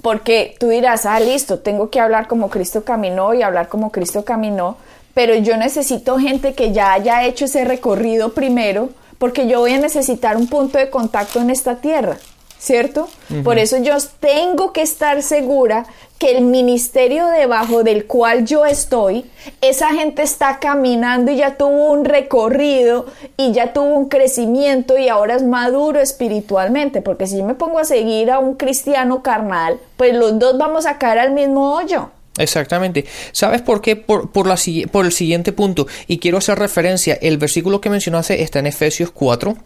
Porque 0.00 0.54
tú 0.60 0.68
dirás, 0.68 1.06
ah, 1.06 1.18
listo, 1.18 1.58
tengo 1.58 1.90
que 1.90 1.98
hablar 1.98 2.28
como 2.28 2.50
Cristo 2.50 2.84
caminó 2.84 3.34
y 3.34 3.42
hablar 3.42 3.68
como 3.68 3.90
Cristo 3.90 4.24
caminó, 4.24 4.76
pero 5.12 5.34
yo 5.34 5.56
necesito 5.56 6.20
gente 6.20 6.54
que 6.54 6.72
ya 6.72 6.92
haya 6.92 7.24
hecho 7.24 7.46
ese 7.46 7.64
recorrido 7.64 8.32
primero 8.32 8.90
porque 9.18 9.46
yo 9.46 9.60
voy 9.60 9.72
a 9.72 9.78
necesitar 9.78 10.36
un 10.36 10.48
punto 10.48 10.78
de 10.78 10.90
contacto 10.90 11.40
en 11.40 11.50
esta 11.50 11.76
tierra, 11.76 12.18
¿cierto? 12.58 13.08
Por 13.44 13.58
eso 13.58 13.78
yo 13.78 13.94
tengo 14.20 14.72
que 14.72 14.82
estar 14.82 15.22
segura 15.22 15.86
que 16.18 16.36
el 16.36 16.44
ministerio 16.44 17.26
debajo 17.26 17.82
del 17.82 18.06
cual 18.06 18.46
yo 18.46 18.64
estoy, 18.64 19.30
esa 19.60 19.90
gente 19.90 20.22
está 20.22 20.58
caminando 20.58 21.30
y 21.30 21.36
ya 21.36 21.56
tuvo 21.56 21.92
un 21.92 22.04
recorrido 22.04 23.06
y 23.36 23.52
ya 23.52 23.72
tuvo 23.72 23.94
un 23.94 24.08
crecimiento 24.08 24.96
y 24.96 25.08
ahora 25.08 25.34
es 25.34 25.42
maduro 25.42 26.00
espiritualmente, 26.00 27.02
porque 27.02 27.26
si 27.26 27.38
yo 27.38 27.44
me 27.44 27.54
pongo 27.54 27.78
a 27.78 27.84
seguir 27.84 28.30
a 28.30 28.38
un 28.38 28.54
cristiano 28.54 29.22
carnal, 29.22 29.78
pues 29.96 30.14
los 30.14 30.38
dos 30.38 30.56
vamos 30.56 30.86
a 30.86 30.98
caer 30.98 31.18
al 31.18 31.32
mismo 31.32 31.74
hoyo. 31.74 32.10
Exactamente. 32.38 33.06
¿Sabes 33.32 33.62
por 33.62 33.80
qué? 33.80 33.96
Por, 33.96 34.30
por, 34.30 34.46
la, 34.46 34.58
por 34.90 35.06
el 35.06 35.12
siguiente 35.12 35.52
punto. 35.52 35.86
Y 36.06 36.18
quiero 36.18 36.38
hacer 36.38 36.58
referencia. 36.58 37.18
El 37.20 37.38
versículo 37.38 37.80
que 37.80 37.90
mencionaste 37.90 38.42
está 38.42 38.58
en 38.58 38.66
Efesios 38.66 39.10
4 39.10 39.56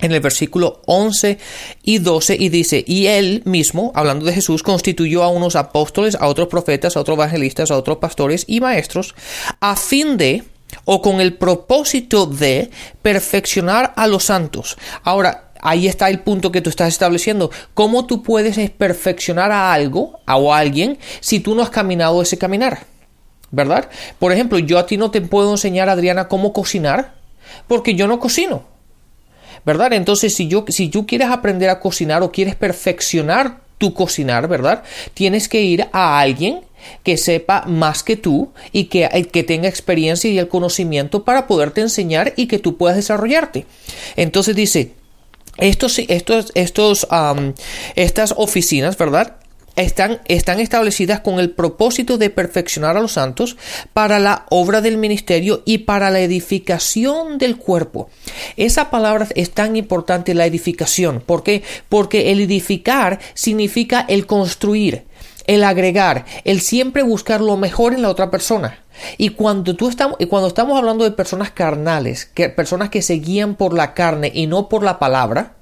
en 0.00 0.12
el 0.12 0.20
versículo 0.20 0.82
11 0.86 1.38
y 1.82 1.98
12 1.98 2.36
y 2.38 2.48
dice, 2.50 2.84
y 2.86 3.06
él 3.06 3.42
mismo, 3.44 3.92
hablando 3.94 4.24
de 4.24 4.32
Jesús, 4.32 4.62
constituyó 4.62 5.22
a 5.22 5.28
unos 5.28 5.56
apóstoles, 5.56 6.16
a 6.20 6.28
otros 6.28 6.48
profetas, 6.48 6.96
a 6.96 7.00
otros 7.00 7.16
evangelistas, 7.16 7.70
a 7.70 7.76
otros 7.76 7.98
pastores 7.98 8.44
y 8.46 8.60
maestros, 8.60 9.14
a 9.60 9.76
fin 9.76 10.16
de, 10.16 10.44
o 10.84 11.02
con 11.02 11.20
el 11.20 11.34
propósito 11.34 12.26
de, 12.26 12.70
perfeccionar 13.02 13.92
a 13.96 14.06
los 14.06 14.24
santos. 14.24 14.76
Ahora, 15.02 15.47
ahí 15.60 15.86
está 15.86 16.08
el 16.08 16.20
punto 16.20 16.52
que 16.52 16.60
tú 16.60 16.70
estás 16.70 16.88
estableciendo. 16.88 17.50
¿Cómo 17.74 18.06
tú 18.06 18.22
puedes 18.22 18.58
perfeccionar 18.70 19.52
a 19.52 19.72
algo 19.72 20.20
o 20.26 20.54
a 20.54 20.58
alguien 20.58 20.98
si 21.20 21.40
tú 21.40 21.54
no 21.54 21.62
has 21.62 21.70
caminado 21.70 22.22
ese 22.22 22.38
caminar? 22.38 22.86
¿verdad? 23.50 23.88
Por 24.18 24.32
ejemplo, 24.32 24.58
yo 24.58 24.78
a 24.78 24.86
ti 24.86 24.96
no 24.96 25.10
te 25.10 25.20
puedo 25.20 25.50
enseñar, 25.50 25.88
Adriana, 25.88 26.28
cómo 26.28 26.52
cocinar, 26.52 27.14
porque 27.66 27.94
yo 27.94 28.06
no 28.06 28.18
cocino. 28.18 28.64
¿Verdad? 29.64 29.92
Entonces, 29.92 30.34
si, 30.34 30.48
yo, 30.48 30.64
si 30.68 30.88
tú 30.88 31.06
quieres 31.06 31.28
aprender 31.28 31.68
a 31.68 31.80
cocinar 31.80 32.22
o 32.22 32.30
quieres 32.30 32.54
perfeccionar 32.54 33.60
tu 33.76 33.92
cocinar, 33.92 34.48
¿verdad? 34.48 34.82
Tienes 35.14 35.48
que 35.48 35.62
ir 35.62 35.86
a 35.92 36.20
alguien 36.20 36.60
que 37.02 37.16
sepa 37.16 37.64
más 37.66 38.02
que 38.02 38.16
tú 38.16 38.50
y 38.72 38.84
que, 38.84 39.04
eh, 39.04 39.24
que, 39.26 39.42
tenga 39.42 39.68
experiencia 39.68 40.30
y 40.30 40.38
el 40.38 40.48
conocimiento 40.48 41.24
para 41.24 41.46
poderte 41.46 41.80
enseñar 41.80 42.32
y 42.36 42.46
que 42.46 42.58
tú 42.58 42.76
puedas 42.76 42.96
desarrollarte. 42.96 43.66
Entonces 44.16 44.54
dice, 44.54 44.92
estos, 45.58 45.98
estos, 45.98 46.52
estos, 46.54 47.06
estas 47.96 48.34
oficinas, 48.36 48.96
¿verdad? 48.96 49.38
están, 49.78 50.20
están 50.26 50.60
establecidas 50.60 51.20
con 51.20 51.38
el 51.38 51.50
propósito 51.50 52.18
de 52.18 52.30
perfeccionar 52.30 52.96
a 52.96 53.00
los 53.00 53.12
santos 53.12 53.56
para 53.92 54.18
la 54.18 54.46
obra 54.50 54.80
del 54.80 54.98
ministerio 54.98 55.62
y 55.64 55.78
para 55.78 56.10
la 56.10 56.20
edificación 56.20 57.38
del 57.38 57.56
cuerpo. 57.56 58.10
Esa 58.56 58.90
palabra 58.90 59.28
es 59.34 59.52
tan 59.52 59.76
importante, 59.76 60.34
la 60.34 60.46
edificación. 60.46 61.22
¿Por 61.24 61.42
qué? 61.42 61.62
Porque 61.88 62.32
el 62.32 62.40
edificar 62.40 63.20
significa 63.34 64.04
el 64.08 64.26
construir, 64.26 65.04
el 65.48 65.64
agregar, 65.64 66.26
el 66.44 66.60
siempre 66.60 67.02
buscar 67.02 67.40
lo 67.40 67.56
mejor 67.56 67.94
en 67.94 68.02
la 68.02 68.10
otra 68.10 68.30
persona. 68.30 68.84
Y 69.16 69.30
cuando, 69.30 69.76
tú 69.76 69.88
estamos, 69.88 70.16
y 70.18 70.26
cuando 70.26 70.48
estamos 70.48 70.76
hablando 70.76 71.04
de 71.04 71.12
personas 71.12 71.50
carnales, 71.50 72.26
que, 72.26 72.48
personas 72.48 72.90
que 72.90 73.00
se 73.00 73.14
guían 73.14 73.54
por 73.54 73.72
la 73.72 73.94
carne 73.94 74.30
y 74.34 74.46
no 74.46 74.68
por 74.68 74.82
la 74.82 74.98
palabra, 74.98 75.54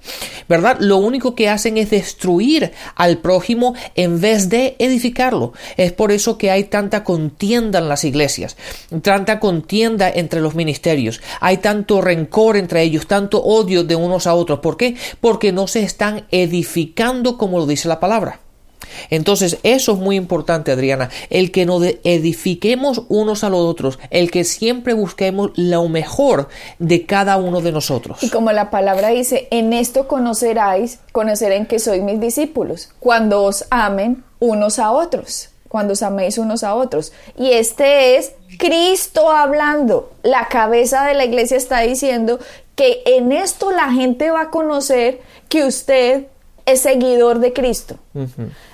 ¿verdad? 0.49 0.79
Lo 0.81 0.97
único 0.97 1.35
que 1.35 1.49
hacen 1.49 1.77
es 1.77 1.91
destruir 1.91 2.73
al 2.95 3.19
prójimo 3.19 3.75
en 3.95 4.21
vez 4.21 4.49
de 4.49 4.75
edificarlo. 4.79 5.53
Es 5.77 5.93
por 5.93 6.13
eso 6.13 6.39
que 6.39 6.51
hay 6.51 6.65
tanta 6.65 7.05
contienda 7.05 7.79
en 7.79 7.89
las 7.89 8.05
iglesias, 8.05 8.57
tanta 9.03 9.39
contienda 9.39 10.11
entre 10.11 10.41
los 10.41 10.55
ministerios, 10.55 11.21
hay 11.41 11.59
tanto 11.59 12.01
rencor 12.01 12.57
entre 12.57 12.83
ellos, 12.83 13.07
tanto 13.07 13.43
odio 13.43 13.85
de 13.85 13.97
unos 13.97 14.27
a 14.27 14.35
otros. 14.35 14.61
¿Por 14.61 14.77
qué? 14.77 14.97
Porque 15.21 15.53
no 15.53 15.67
se 15.67 15.83
están 15.83 16.27
edificando 16.31 17.39
como 17.39 17.59
lo 17.59 17.67
dice 17.67 17.87
la 17.87 18.01
palabra. 18.01 18.41
Entonces, 19.11 19.59
eso 19.63 19.93
es 19.93 19.99
muy 19.99 20.17
importante, 20.17 20.73
Adriana, 20.73 21.11
el 21.31 21.51
que 21.51 21.67
nos 21.67 21.83
edifiquemos 22.05 23.03
unos 23.09 23.45
a 23.45 23.51
los 23.51 23.61
otros, 23.61 23.99
el 24.11 24.31
que 24.31 24.45
siempre 24.45 24.95
busquemos 24.95 25.51
lo 25.57 25.89
mejor 25.89 26.49
de 26.79 27.07
cada 27.07 27.37
uno 27.37 27.61
de 27.61 27.73
nosotros. 27.73 28.23
Y 28.23 28.31
como 28.31 28.53
la 28.53 28.71
palabra 28.71 29.09
dice, 29.09 29.49
en 29.51 29.73
esto 29.73 30.09
conoceráis, 30.09 31.01
conocerán 31.13 31.67
que 31.67 31.79
sois 31.79 32.03
mis 32.03 32.21
discípulos, 32.21 32.91
cuando 33.01 33.43
os 33.43 33.65
amen 33.71 34.25
unos 34.39 34.79
a 34.79 34.93
otros, 34.93 35.51
cuando 35.69 35.93
os 35.93 36.03
améis 36.03 36.39
unos 36.39 36.65
a 36.65 36.75
otros. 36.75 37.13
Y 37.37 37.53
este 37.53 38.17
es 38.17 38.33
Cristo 38.59 39.31
hablando. 39.31 40.13
La 40.23 40.49
cabeza 40.49 41.05
de 41.05 41.15
la 41.15 41.25
iglesia 41.25 41.57
está 41.57 41.81
diciendo 41.81 42.39
que 42.75 43.03
en 43.07 43.33
esto 43.33 43.71
la 43.71 43.91
gente 43.93 44.31
va 44.31 44.43
a 44.43 44.51
conocer 44.51 45.21
que 45.49 45.65
usted 45.65 46.27
es 46.67 46.81
seguidor 46.81 47.39
de 47.39 47.53
Cristo. 47.53 47.97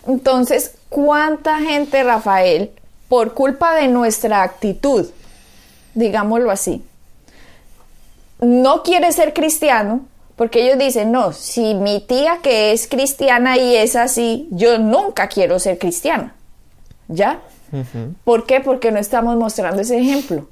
Entonces, 0.07 0.75
¿cuánta 0.89 1.61
gente, 1.61 2.03
Rafael, 2.03 2.71
por 3.09 3.35
culpa 3.35 3.75
de 3.75 3.89
nuestra 3.89 4.43
actitud, 4.43 5.09
digámoslo 5.95 6.51
así, 6.51 6.83
no 8.41 8.83
quiere 8.83 9.13
ser 9.13 9.35
cristiano? 9.35 10.07
Porque 10.37 10.65
ellos 10.65 10.79
dicen, 10.79 11.13
no, 11.13 11.33
si 11.33 11.75
mi 11.75 12.01
tía 12.01 12.39
que 12.43 12.73
es 12.73 12.89
cristiana 12.89 13.59
y 13.59 13.77
es 13.77 13.95
así, 13.95 14.49
yo 14.51 14.79
nunca 14.79 15.29
quiero 15.29 15.59
ser 15.59 15.79
cristiana. 15.79 16.35
¿Ya? 17.09 17.41
¿Por 18.25 18.47
qué? 18.47 18.61
Porque 18.61 18.91
no 18.91 18.99
estamos 18.99 19.37
mostrando 19.37 19.83
ese 19.83 19.99
ejemplo. 19.99 20.49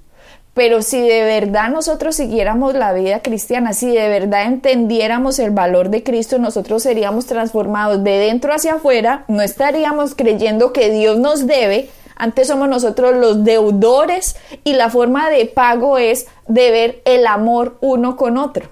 Pero 0.54 0.82
si 0.82 1.00
de 1.00 1.22
verdad 1.22 1.70
nosotros 1.70 2.16
siguiéramos 2.16 2.74
la 2.74 2.92
vida 2.92 3.20
cristiana, 3.20 3.72
si 3.72 3.88
de 3.94 4.08
verdad 4.08 4.44
entendiéramos 4.44 5.38
el 5.38 5.50
valor 5.50 5.90
de 5.90 6.02
Cristo, 6.02 6.38
nosotros 6.38 6.82
seríamos 6.82 7.26
transformados 7.26 8.02
de 8.02 8.18
dentro 8.18 8.52
hacia 8.52 8.74
afuera, 8.74 9.24
no 9.28 9.42
estaríamos 9.42 10.14
creyendo 10.14 10.72
que 10.72 10.90
Dios 10.90 11.18
nos 11.18 11.46
debe, 11.46 11.88
antes 12.16 12.48
somos 12.48 12.68
nosotros 12.68 13.16
los 13.16 13.44
deudores 13.44 14.36
y 14.64 14.74
la 14.74 14.90
forma 14.90 15.30
de 15.30 15.46
pago 15.46 15.96
es 15.96 16.26
de 16.48 16.70
ver 16.70 17.02
el 17.06 17.26
amor 17.26 17.78
uno 17.80 18.16
con 18.16 18.36
otro. 18.36 18.68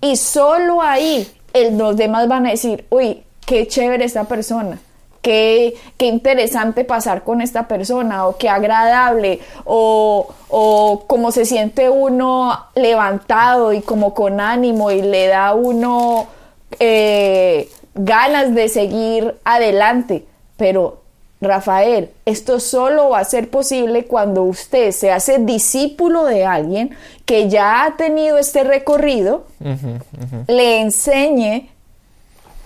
Y 0.00 0.16
solo 0.16 0.82
ahí 0.82 1.26
los 1.72 1.96
demás 1.96 2.28
van 2.28 2.46
a 2.46 2.50
decir, 2.50 2.84
uy, 2.90 3.22
qué 3.46 3.66
chévere 3.68 4.04
esta 4.04 4.24
persona 4.24 4.80
qué, 5.24 5.74
interesante 5.98 6.84
pasar 6.84 7.24
con 7.24 7.40
esta 7.40 7.66
persona 7.66 8.28
o 8.28 8.36
qué 8.36 8.50
agradable 8.50 9.40
o, 9.64 10.28
o 10.48 11.04
cómo 11.06 11.32
se 11.32 11.46
siente 11.46 11.88
uno 11.88 12.66
levantado 12.74 13.72
y 13.72 13.80
como 13.80 14.12
con 14.12 14.38
ánimo 14.38 14.90
y 14.90 15.00
le 15.00 15.26
da 15.26 15.54
uno 15.54 16.26
eh, 16.78 17.70
ganas 17.94 18.54
de 18.54 18.68
seguir 18.68 19.36
adelante. 19.44 20.26
Pero 20.58 21.00
Rafael, 21.40 22.10
esto 22.26 22.60
solo 22.60 23.08
va 23.10 23.20
a 23.20 23.24
ser 23.24 23.48
posible 23.48 24.04
cuando 24.04 24.42
usted 24.42 24.90
se 24.92 25.10
hace 25.10 25.38
discípulo 25.38 26.24
de 26.26 26.44
alguien 26.44 26.94
que 27.24 27.48
ya 27.48 27.84
ha 27.84 27.96
tenido 27.96 28.36
este 28.36 28.62
recorrido, 28.62 29.46
le 30.46 30.80
enseñe 30.82 31.70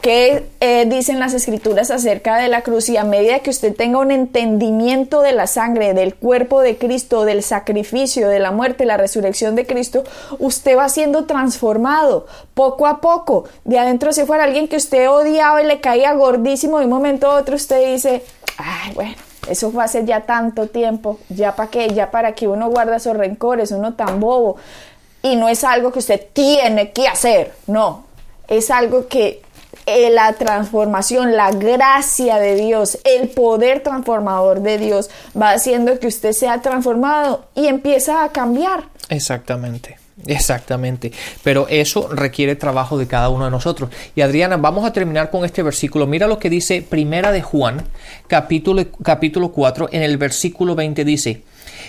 ¿Qué 0.08 0.46
eh, 0.60 0.86
dicen 0.86 1.20
las 1.20 1.34
escrituras 1.34 1.90
acerca 1.90 2.38
de 2.38 2.48
la 2.48 2.62
cruz? 2.62 2.88
Y 2.88 2.96
a 2.96 3.04
medida 3.04 3.40
que 3.40 3.50
usted 3.50 3.76
tenga 3.76 3.98
un 3.98 4.10
entendimiento 4.10 5.20
de 5.20 5.32
la 5.32 5.46
sangre, 5.46 5.92
del 5.92 6.14
cuerpo 6.14 6.62
de 6.62 6.78
Cristo, 6.78 7.26
del 7.26 7.42
sacrificio, 7.42 8.26
de 8.26 8.38
la 8.38 8.50
muerte, 8.50 8.86
la 8.86 8.96
resurrección 8.96 9.54
de 9.54 9.66
Cristo, 9.66 10.04
usted 10.38 10.78
va 10.78 10.88
siendo 10.88 11.26
transformado 11.26 12.24
poco 12.54 12.86
a 12.86 13.02
poco. 13.02 13.44
De 13.66 13.78
adentro 13.78 14.08
hacia 14.08 14.24
fuera, 14.24 14.44
alguien 14.44 14.66
que 14.66 14.76
usted 14.76 15.10
odiaba 15.10 15.62
y 15.62 15.66
le 15.66 15.82
caía 15.82 16.14
gordísimo, 16.14 16.78
de 16.78 16.86
un 16.86 16.90
momento 16.90 17.30
a 17.30 17.34
otro 17.34 17.56
usted 17.56 17.92
dice, 17.92 18.24
ay, 18.56 18.94
bueno, 18.94 19.14
eso 19.46 19.70
fue 19.70 19.84
hace 19.84 20.06
ya 20.06 20.22
tanto 20.22 20.68
tiempo, 20.68 21.18
ya 21.28 21.54
para 21.54 21.68
qué, 21.68 21.86
ya 21.90 22.10
para 22.10 22.32
que 22.32 22.48
uno 22.48 22.70
guarda 22.70 22.96
esos 22.96 23.14
rencores, 23.14 23.72
uno 23.72 23.92
tan 23.92 24.20
bobo. 24.20 24.56
Y 25.20 25.36
no 25.36 25.50
es 25.50 25.64
algo 25.64 25.92
que 25.92 25.98
usted 25.98 26.28
tiene 26.32 26.92
que 26.92 27.08
hacer, 27.08 27.52
no, 27.66 28.04
es 28.48 28.70
algo 28.70 29.06
que 29.06 29.42
eh, 29.88 30.10
la 30.10 30.34
transformación, 30.34 31.34
la 31.34 31.50
gracia 31.50 32.36
de 32.36 32.56
Dios, 32.56 32.98
el 33.04 33.30
poder 33.30 33.82
transformador 33.82 34.60
de 34.60 34.76
Dios 34.76 35.08
va 35.40 35.52
haciendo 35.52 35.98
que 35.98 36.06
usted 36.06 36.32
sea 36.32 36.60
transformado 36.60 37.46
y 37.54 37.68
empieza 37.68 38.22
a 38.22 38.28
cambiar. 38.30 38.84
Exactamente. 39.08 39.96
Exactamente, 40.26 41.12
pero 41.44 41.68
eso 41.68 42.08
requiere 42.08 42.56
trabajo 42.56 42.98
de 42.98 43.06
cada 43.06 43.28
uno 43.28 43.44
de 43.44 43.52
nosotros. 43.52 43.90
Y 44.16 44.20
Adriana, 44.20 44.56
vamos 44.56 44.84
a 44.84 44.92
terminar 44.92 45.30
con 45.30 45.44
este 45.44 45.62
versículo. 45.62 46.08
Mira 46.08 46.26
lo 46.26 46.40
que 46.40 46.50
dice 46.50 46.82
Primera 46.82 47.30
de 47.30 47.40
Juan, 47.40 47.84
capítulo, 48.26 48.84
capítulo 49.04 49.52
4, 49.52 49.90
en 49.92 50.02
el 50.02 50.18
versículo 50.18 50.74
20 50.74 51.04
dice, 51.04 51.44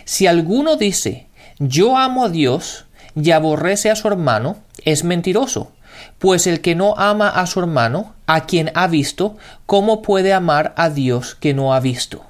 si 0.05 0.27
alguno 0.27 0.75
dice, 0.75 1.27
yo 1.57 1.97
amo 1.97 2.25
a 2.25 2.29
Dios 2.29 2.85
y 3.15 3.31
aborrece 3.31 3.89
a 3.89 3.95
su 3.95 4.07
hermano, 4.07 4.57
es 4.85 5.03
mentiroso 5.03 5.71
pues 6.17 6.47
el 6.47 6.61
que 6.61 6.75
no 6.75 6.95
ama 6.97 7.29
a 7.29 7.45
su 7.47 7.59
hermano, 7.59 8.13
a 8.27 8.45
quien 8.45 8.71
ha 8.75 8.87
visto, 8.87 9.37
¿cómo 9.65 10.01
puede 10.01 10.33
amar 10.33 10.73
a 10.77 10.89
Dios 10.89 11.35
que 11.35 11.53
no 11.53 11.73
ha 11.73 11.79
visto? 11.79 12.21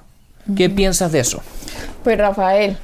¿Qué 0.56 0.70
piensas 0.70 1.12
de 1.12 1.20
eso? 1.20 1.40
Pues 2.02 2.18
Rafael, 2.18 2.76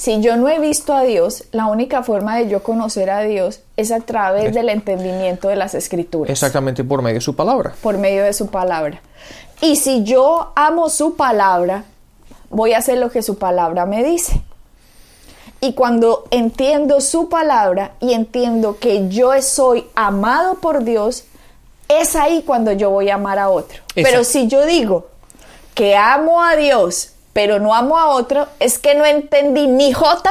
si 0.00 0.20
yo 0.20 0.36
no 0.36 0.48
he 0.48 0.58
visto 0.58 0.94
a 0.94 1.02
Dios, 1.02 1.44
la 1.52 1.66
única 1.66 2.02
forma 2.02 2.36
de 2.36 2.48
yo 2.48 2.62
conocer 2.62 3.10
a 3.10 3.20
Dios 3.20 3.60
es 3.76 3.92
a 3.92 4.00
través 4.00 4.54
del 4.54 4.68
entendimiento 4.68 5.48
de 5.48 5.56
las 5.56 5.74
escrituras. 5.74 6.30
Exactamente, 6.30 6.84
por 6.84 7.02
medio 7.02 7.16
de 7.16 7.20
su 7.20 7.36
palabra. 7.36 7.74
Por 7.82 7.98
medio 7.98 8.24
de 8.24 8.32
su 8.32 8.46
palabra. 8.46 9.02
Y 9.60 9.76
si 9.76 10.02
yo 10.04 10.52
amo 10.56 10.88
su 10.88 11.16
palabra, 11.16 11.84
voy 12.48 12.72
a 12.72 12.78
hacer 12.78 12.96
lo 12.96 13.10
que 13.10 13.22
su 13.22 13.36
palabra 13.36 13.84
me 13.84 14.02
dice. 14.02 14.40
Y 15.60 15.74
cuando 15.74 16.26
entiendo 16.30 17.00
su 17.00 17.28
palabra 17.28 17.92
y 18.00 18.14
entiendo 18.14 18.78
que 18.78 19.08
yo 19.08 19.30
soy 19.42 19.84
amado 19.94 20.54
por 20.54 20.84
Dios, 20.84 21.24
es 21.88 22.16
ahí 22.16 22.42
cuando 22.46 22.72
yo 22.72 22.90
voy 22.90 23.10
a 23.10 23.16
amar 23.16 23.38
a 23.38 23.50
otro. 23.50 23.82
Pero 23.94 24.24
si 24.24 24.48
yo 24.48 24.64
digo 24.64 25.08
que 25.74 25.96
amo 25.96 26.42
a 26.42 26.56
Dios, 26.56 27.12
pero 27.32 27.58
no 27.58 27.74
amo 27.74 27.98
a 27.98 28.08
otro, 28.08 28.46
es 28.58 28.78
que 28.78 28.94
no 28.94 29.04
entendí 29.04 29.66
ni 29.66 29.92
jota 29.92 30.30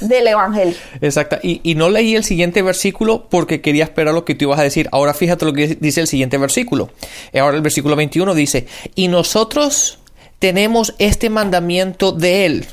del 0.00 0.26
Evangelio. 0.26 0.74
Exacto. 1.00 1.38
Y, 1.42 1.74
no 1.74 1.88
leí 1.88 2.14
el 2.14 2.24
siguiente 2.24 2.60
versículo 2.60 3.26
porque 3.30 3.60
quería 3.60 3.84
esperar 3.84 4.14
lo 4.14 4.24
que 4.24 4.34
tú 4.34 4.44
ibas 4.44 4.58
a 4.58 4.62
decir. 4.62 4.88
Ahora 4.92 5.14
fíjate 5.14 5.44
lo 5.44 5.52
que 5.52 5.76
dice 5.80 6.02
el 6.02 6.06
siguiente 6.06 6.38
versículo. 6.38 6.90
Ahora 7.38 7.56
el 7.56 7.62
versículo 7.62 7.96
21 7.96 8.34
dice, 8.34 8.66
y 8.94 9.08
nosotros 9.08 10.00
tenemos 10.38 10.94
este 10.98 11.30
mandamiento 11.30 12.12
de 12.12 12.46
Él 12.46 12.66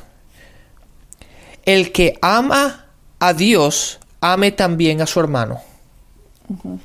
el 1.66 1.92
que 1.92 2.18
ama 2.22 2.88
a 3.20 3.34
Dios, 3.34 4.00
ame 4.22 4.52
también 4.52 5.02
a 5.02 5.08
su 5.08 5.20
hermano. 5.20 5.62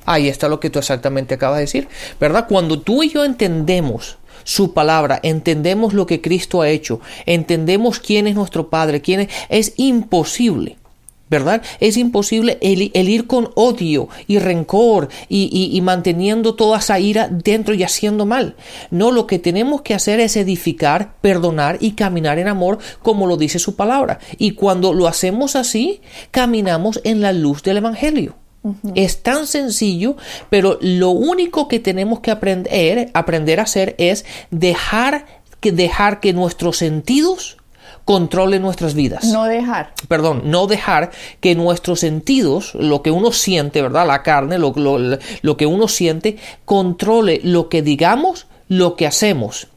Ahí 0.05 0.29
está 0.29 0.47
lo 0.47 0.59
que 0.59 0.69
tú 0.69 0.79
exactamente 0.79 1.35
acabas 1.35 1.57
de 1.57 1.63
decir, 1.63 1.87
¿verdad? 2.19 2.45
Cuando 2.47 2.79
tú 2.79 3.03
y 3.03 3.09
yo 3.09 3.25
entendemos 3.25 4.17
su 4.43 4.73
palabra, 4.73 5.19
entendemos 5.21 5.93
lo 5.93 6.05
que 6.05 6.21
Cristo 6.21 6.61
ha 6.61 6.69
hecho, 6.69 7.01
entendemos 7.25 7.99
quién 7.99 8.25
es 8.27 8.35
nuestro 8.35 8.69
Padre, 8.69 9.01
quién 9.01 9.21
es, 9.21 9.29
es 9.49 9.73
imposible 9.75 10.77
¿verdad? 11.29 11.61
Es 11.79 11.97
imposible 11.97 12.57
el, 12.61 13.09
ir 13.09 13.27
con 13.27 13.49
odio 13.55 14.09
y 14.27 14.39
rencor 14.39 15.09
y, 15.27 15.69
y, 15.71 15.81
manteniendo 15.81 16.55
toda 16.55 16.79
esa 16.79 16.99
ira 16.99 17.27
dentro 17.29 17.73
y 17.73 17.83
haciendo 17.83 18.25
mal. 18.25 18.55
No, 18.91 19.11
lo 19.11 19.27
que 19.27 19.39
tenemos 19.39 19.81
que 19.81 19.93
hacer 19.93 20.19
es 20.19 20.35
edificar, 20.35 21.13
perdonar 21.21 21.77
y 21.79 21.91
caminar 21.91 22.39
en 22.39 22.47
amor 22.47 22.79
como 23.01 23.27
lo 23.27 23.37
dice 23.37 23.59
su 23.59 23.75
palabra. 23.75 24.19
Y 24.37 24.51
cuando 24.51 24.93
lo 24.93 25.07
hacemos 25.07 25.55
así, 25.55 26.01
caminamos 26.31 27.01
en 27.03 27.21
la 27.21 27.33
luz 27.33 27.63
del 27.63 27.77
Evangelio. 27.77 28.35
Es 28.93 29.23
tan 29.23 29.47
sencillo, 29.47 30.17
pero 30.49 30.77
lo 30.81 31.11
único 31.11 31.69
que 31.69 31.79
tenemos 31.79 32.19
que 32.19 32.31
aprender, 32.31 33.09
aprender 33.13 33.59
a 33.59 33.63
hacer 33.63 33.95
es 33.97 34.25
dejar 34.51 35.25
que, 35.61 35.71
dejar 35.71 36.19
que 36.19 36.33
nuestros 36.33 36.77
sentidos 36.77 37.58
controle 38.09 38.57
nuestras 38.57 38.95
vidas. 38.95 39.25
No 39.25 39.43
dejar. 39.43 39.93
Perdón, 40.07 40.41
no 40.45 40.65
dejar 40.65 41.11
que 41.41 41.53
nuestros 41.53 41.99
sentidos, 41.99 42.73
lo 42.73 43.03
que 43.03 43.11
uno 43.11 43.31
siente, 43.31 43.83
¿verdad? 43.83 44.07
La 44.07 44.23
carne, 44.23 44.57
lo, 44.57 44.73
lo, 44.75 45.57
que 45.57 45.67
uno 45.67 45.87
siente, 45.87 46.37
controle 46.65 47.39
lo 47.43 47.69
que 47.69 47.83
digamos, 47.83 48.47
lo 48.67 48.95
que 48.95 49.05
hacemos. 49.05 49.67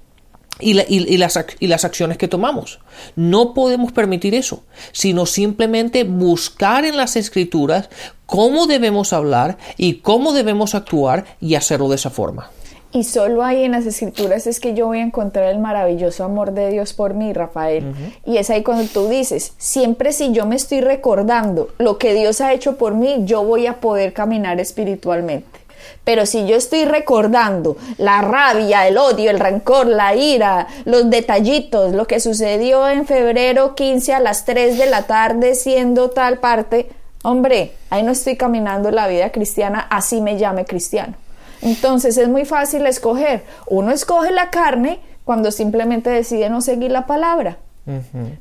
Y, 0.60 0.70
y, 0.80 1.18
las, 1.18 1.44
y, 1.60 1.66
las, 1.66 1.84
acciones 1.84 2.16
que 2.16 2.26
tomamos. 2.26 2.80
No 3.16 3.52
podemos 3.52 3.92
permitir 3.92 4.34
eso, 4.34 4.64
sino 4.92 5.26
simplemente 5.26 6.04
buscar 6.04 6.86
en 6.86 6.96
las 6.96 7.16
escrituras 7.16 7.90
cómo 8.24 8.66
debemos 8.66 9.12
hablar 9.12 9.58
y 9.76 9.96
cómo 9.96 10.32
debemos 10.32 10.74
actuar 10.74 11.26
y 11.38 11.54
hacerlo 11.54 11.90
de 11.90 11.96
esa 11.96 12.08
forma. 12.08 12.48
Y 12.94 13.04
solo 13.04 13.42
ahí 13.42 13.64
en 13.64 13.72
las 13.72 13.86
escrituras 13.86 14.46
es 14.46 14.60
que 14.60 14.74
yo 14.74 14.86
voy 14.86 14.98
a 14.98 15.02
encontrar 15.02 15.46
el 15.46 15.58
maravilloso 15.58 16.24
amor 16.24 16.52
de 16.52 16.70
Dios 16.70 16.92
por 16.92 17.14
mí, 17.14 17.32
Rafael. 17.32 17.94
Y 18.26 18.36
es 18.36 18.50
ahí 18.50 18.62
cuando 18.62 18.84
tú 18.84 19.08
dices, 19.08 19.54
siempre 19.56 20.12
si 20.12 20.32
yo 20.32 20.44
me 20.44 20.56
estoy 20.56 20.82
recordando 20.82 21.70
lo 21.78 21.96
que 21.96 22.12
Dios 22.12 22.42
ha 22.42 22.52
hecho 22.52 22.76
por 22.76 22.94
mí, 22.94 23.22
yo 23.24 23.44
voy 23.44 23.66
a 23.66 23.80
poder 23.80 24.12
caminar 24.12 24.60
espiritualmente. 24.60 25.62
Pero 26.04 26.26
si 26.26 26.46
yo 26.46 26.56
estoy 26.56 26.84
recordando 26.84 27.78
la 27.96 28.20
rabia, 28.20 28.86
el 28.86 28.98
odio, 28.98 29.30
el 29.30 29.40
rencor, 29.40 29.86
la 29.86 30.14
ira, 30.14 30.66
los 30.84 31.08
detallitos, 31.08 31.92
lo 31.94 32.06
que 32.06 32.20
sucedió 32.20 32.88
en 32.88 33.06
febrero 33.06 33.74
15 33.74 34.12
a 34.12 34.20
las 34.20 34.44
3 34.44 34.76
de 34.76 34.86
la 34.86 35.04
tarde 35.04 35.54
siendo 35.54 36.10
tal 36.10 36.38
parte, 36.38 36.90
hombre, 37.22 37.72
ahí 37.88 38.02
no 38.02 38.12
estoy 38.12 38.36
caminando 38.36 38.90
la 38.90 39.08
vida 39.08 39.30
cristiana, 39.30 39.86
así 39.90 40.20
me 40.20 40.36
llame 40.36 40.66
cristiano. 40.66 41.14
Entonces 41.62 42.16
es 42.18 42.28
muy 42.28 42.44
fácil 42.44 42.86
escoger. 42.86 43.44
Uno 43.66 43.92
escoge 43.92 44.30
la 44.32 44.50
carne 44.50 45.00
cuando 45.24 45.50
simplemente 45.50 46.10
decide 46.10 46.50
no 46.50 46.60
seguir 46.60 46.90
la 46.90 47.06
palabra. 47.06 47.58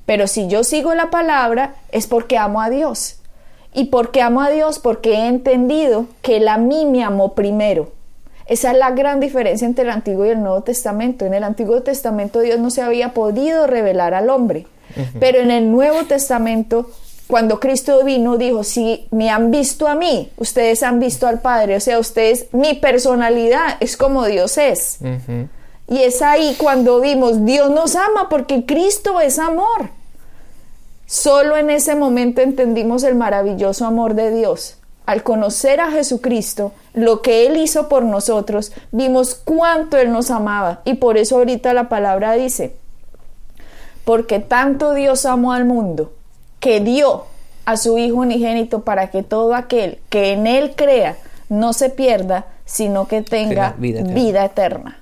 Pero 0.06 0.28
si 0.28 0.48
yo 0.48 0.64
sigo 0.64 0.94
la 0.94 1.10
palabra 1.10 1.76
es 1.92 2.08
porque 2.08 2.38
amo 2.38 2.62
a 2.62 2.70
Dios. 2.70 3.18
Y 3.74 3.86
porque 3.86 4.22
amo 4.22 4.42
a 4.42 4.50
Dios 4.50 4.80
porque 4.80 5.14
he 5.14 5.28
entendido 5.28 6.08
que 6.22 6.38
Él 6.38 6.48
a 6.48 6.58
mí 6.58 6.86
me 6.86 7.04
amó 7.04 7.34
primero. 7.34 7.92
Esa 8.48 8.72
es 8.72 8.78
la 8.78 8.92
gran 8.92 9.20
diferencia 9.20 9.66
entre 9.66 9.86
el 9.86 9.92
Antiguo 9.92 10.26
y 10.26 10.30
el 10.30 10.42
Nuevo 10.42 10.62
Testamento. 10.62 11.26
En 11.26 11.34
el 11.34 11.44
Antiguo 11.44 11.82
Testamento 11.84 12.42
Dios 12.42 12.60
no 12.60 12.70
se 12.70 12.82
había 12.82 13.14
podido 13.14 13.66
revelar 13.66 14.14
al 14.14 14.30
hombre, 14.30 14.68
pero 15.20 15.40
en 15.40 15.52
el 15.52 15.72
Nuevo 15.72 16.04
Testamento 16.04 16.92
cuando 17.32 17.62
Cristo 17.62 18.04
vino, 18.04 18.38
dijo, 18.38 18.66
si 18.66 19.08
me 19.10 19.30
han 19.30 19.52
visto 19.52 19.88
a 19.88 19.96
mí, 19.96 20.30
ustedes 20.36 20.84
han 20.84 21.00
visto 21.00 21.28
al 21.28 21.40
Padre, 21.40 21.78
o 21.78 21.80
sea, 21.80 21.98
ustedes, 21.98 22.48
mi 22.52 22.74
personalidad 22.74 23.78
es 23.80 23.96
como 23.96 24.26
Dios 24.26 24.58
es. 24.58 25.00
Y 25.88 26.04
es 26.04 26.22
ahí 26.22 26.56
cuando 26.58 27.00
vimos, 27.00 27.46
Dios 27.46 27.72
nos 27.72 27.96
ama 27.96 28.28
porque 28.30 28.66
Cristo 28.66 29.22
es 29.22 29.40
amor. 29.40 29.92
Solo 31.06 31.56
en 31.56 31.70
ese 31.70 31.96
momento 31.96 32.42
entendimos 32.42 33.04
el 33.04 33.16
maravilloso 33.16 33.86
amor 33.86 34.14
de 34.14 34.36
Dios. 34.36 34.76
Al 35.06 35.24
conocer 35.24 35.80
a 35.80 35.90
Jesucristo, 35.90 36.74
lo 36.94 37.22
que 37.22 37.48
Él 37.48 37.56
hizo 37.56 37.88
por 37.88 38.04
nosotros, 38.04 38.74
vimos 38.92 39.36
cuánto 39.36 39.98
Él 39.98 40.12
nos 40.12 40.32
amaba. 40.32 40.82
Y 40.84 40.96
por 40.96 41.18
eso 41.18 41.38
ahorita 41.38 41.74
la 41.74 41.88
palabra 41.88 42.34
dice, 42.34 42.76
porque 44.04 44.40
tanto 44.40 44.94
Dios 44.94 45.26
amó 45.26 45.54
al 45.54 45.64
mundo, 45.64 46.12
que 46.62 46.80
dio 46.80 47.26
a 47.66 47.76
su 47.76 47.98
Hijo 47.98 48.18
unigénito 48.18 48.84
para 48.84 49.12
que 49.12 49.24
todo 49.24 49.54
aquel 49.54 50.00
que 50.10 50.32
en 50.32 50.48
Él 50.48 50.72
crea 50.76 51.18
no 51.50 51.74
se 51.74 51.90
pierda, 51.90 52.46
sino 52.64 53.10
que 53.10 53.22
tenga, 53.22 53.76
vida 53.78 54.46
eterna. 54.46 54.98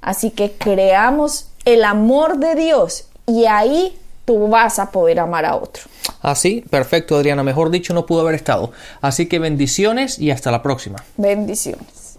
Así 0.00 0.30
que 0.30 0.52
creamos 0.52 1.48
el 1.64 1.84
amor 1.84 2.38
de 2.38 2.56
Dios 2.56 3.08
y 3.26 3.44
ahí 3.44 3.96
tú 4.24 4.48
vas 4.48 4.78
a 4.80 4.90
poder 4.90 5.20
amar 5.20 5.44
a 5.44 5.54
otro. 5.54 5.84
Así, 6.20 6.64
perfecto, 6.68 7.16
Adriana. 7.16 7.42
Mejor 7.42 7.70
dicho, 7.70 7.94
no 7.94 8.06
pudo 8.06 8.22
haber 8.22 8.34
estado. 8.34 8.72
Así 9.00 9.26
que 9.26 9.38
bendiciones 9.38 10.18
y 10.18 10.30
hasta 10.30 10.50
la 10.50 10.62
próxima. 10.62 11.04
Bendiciones. 11.16 12.18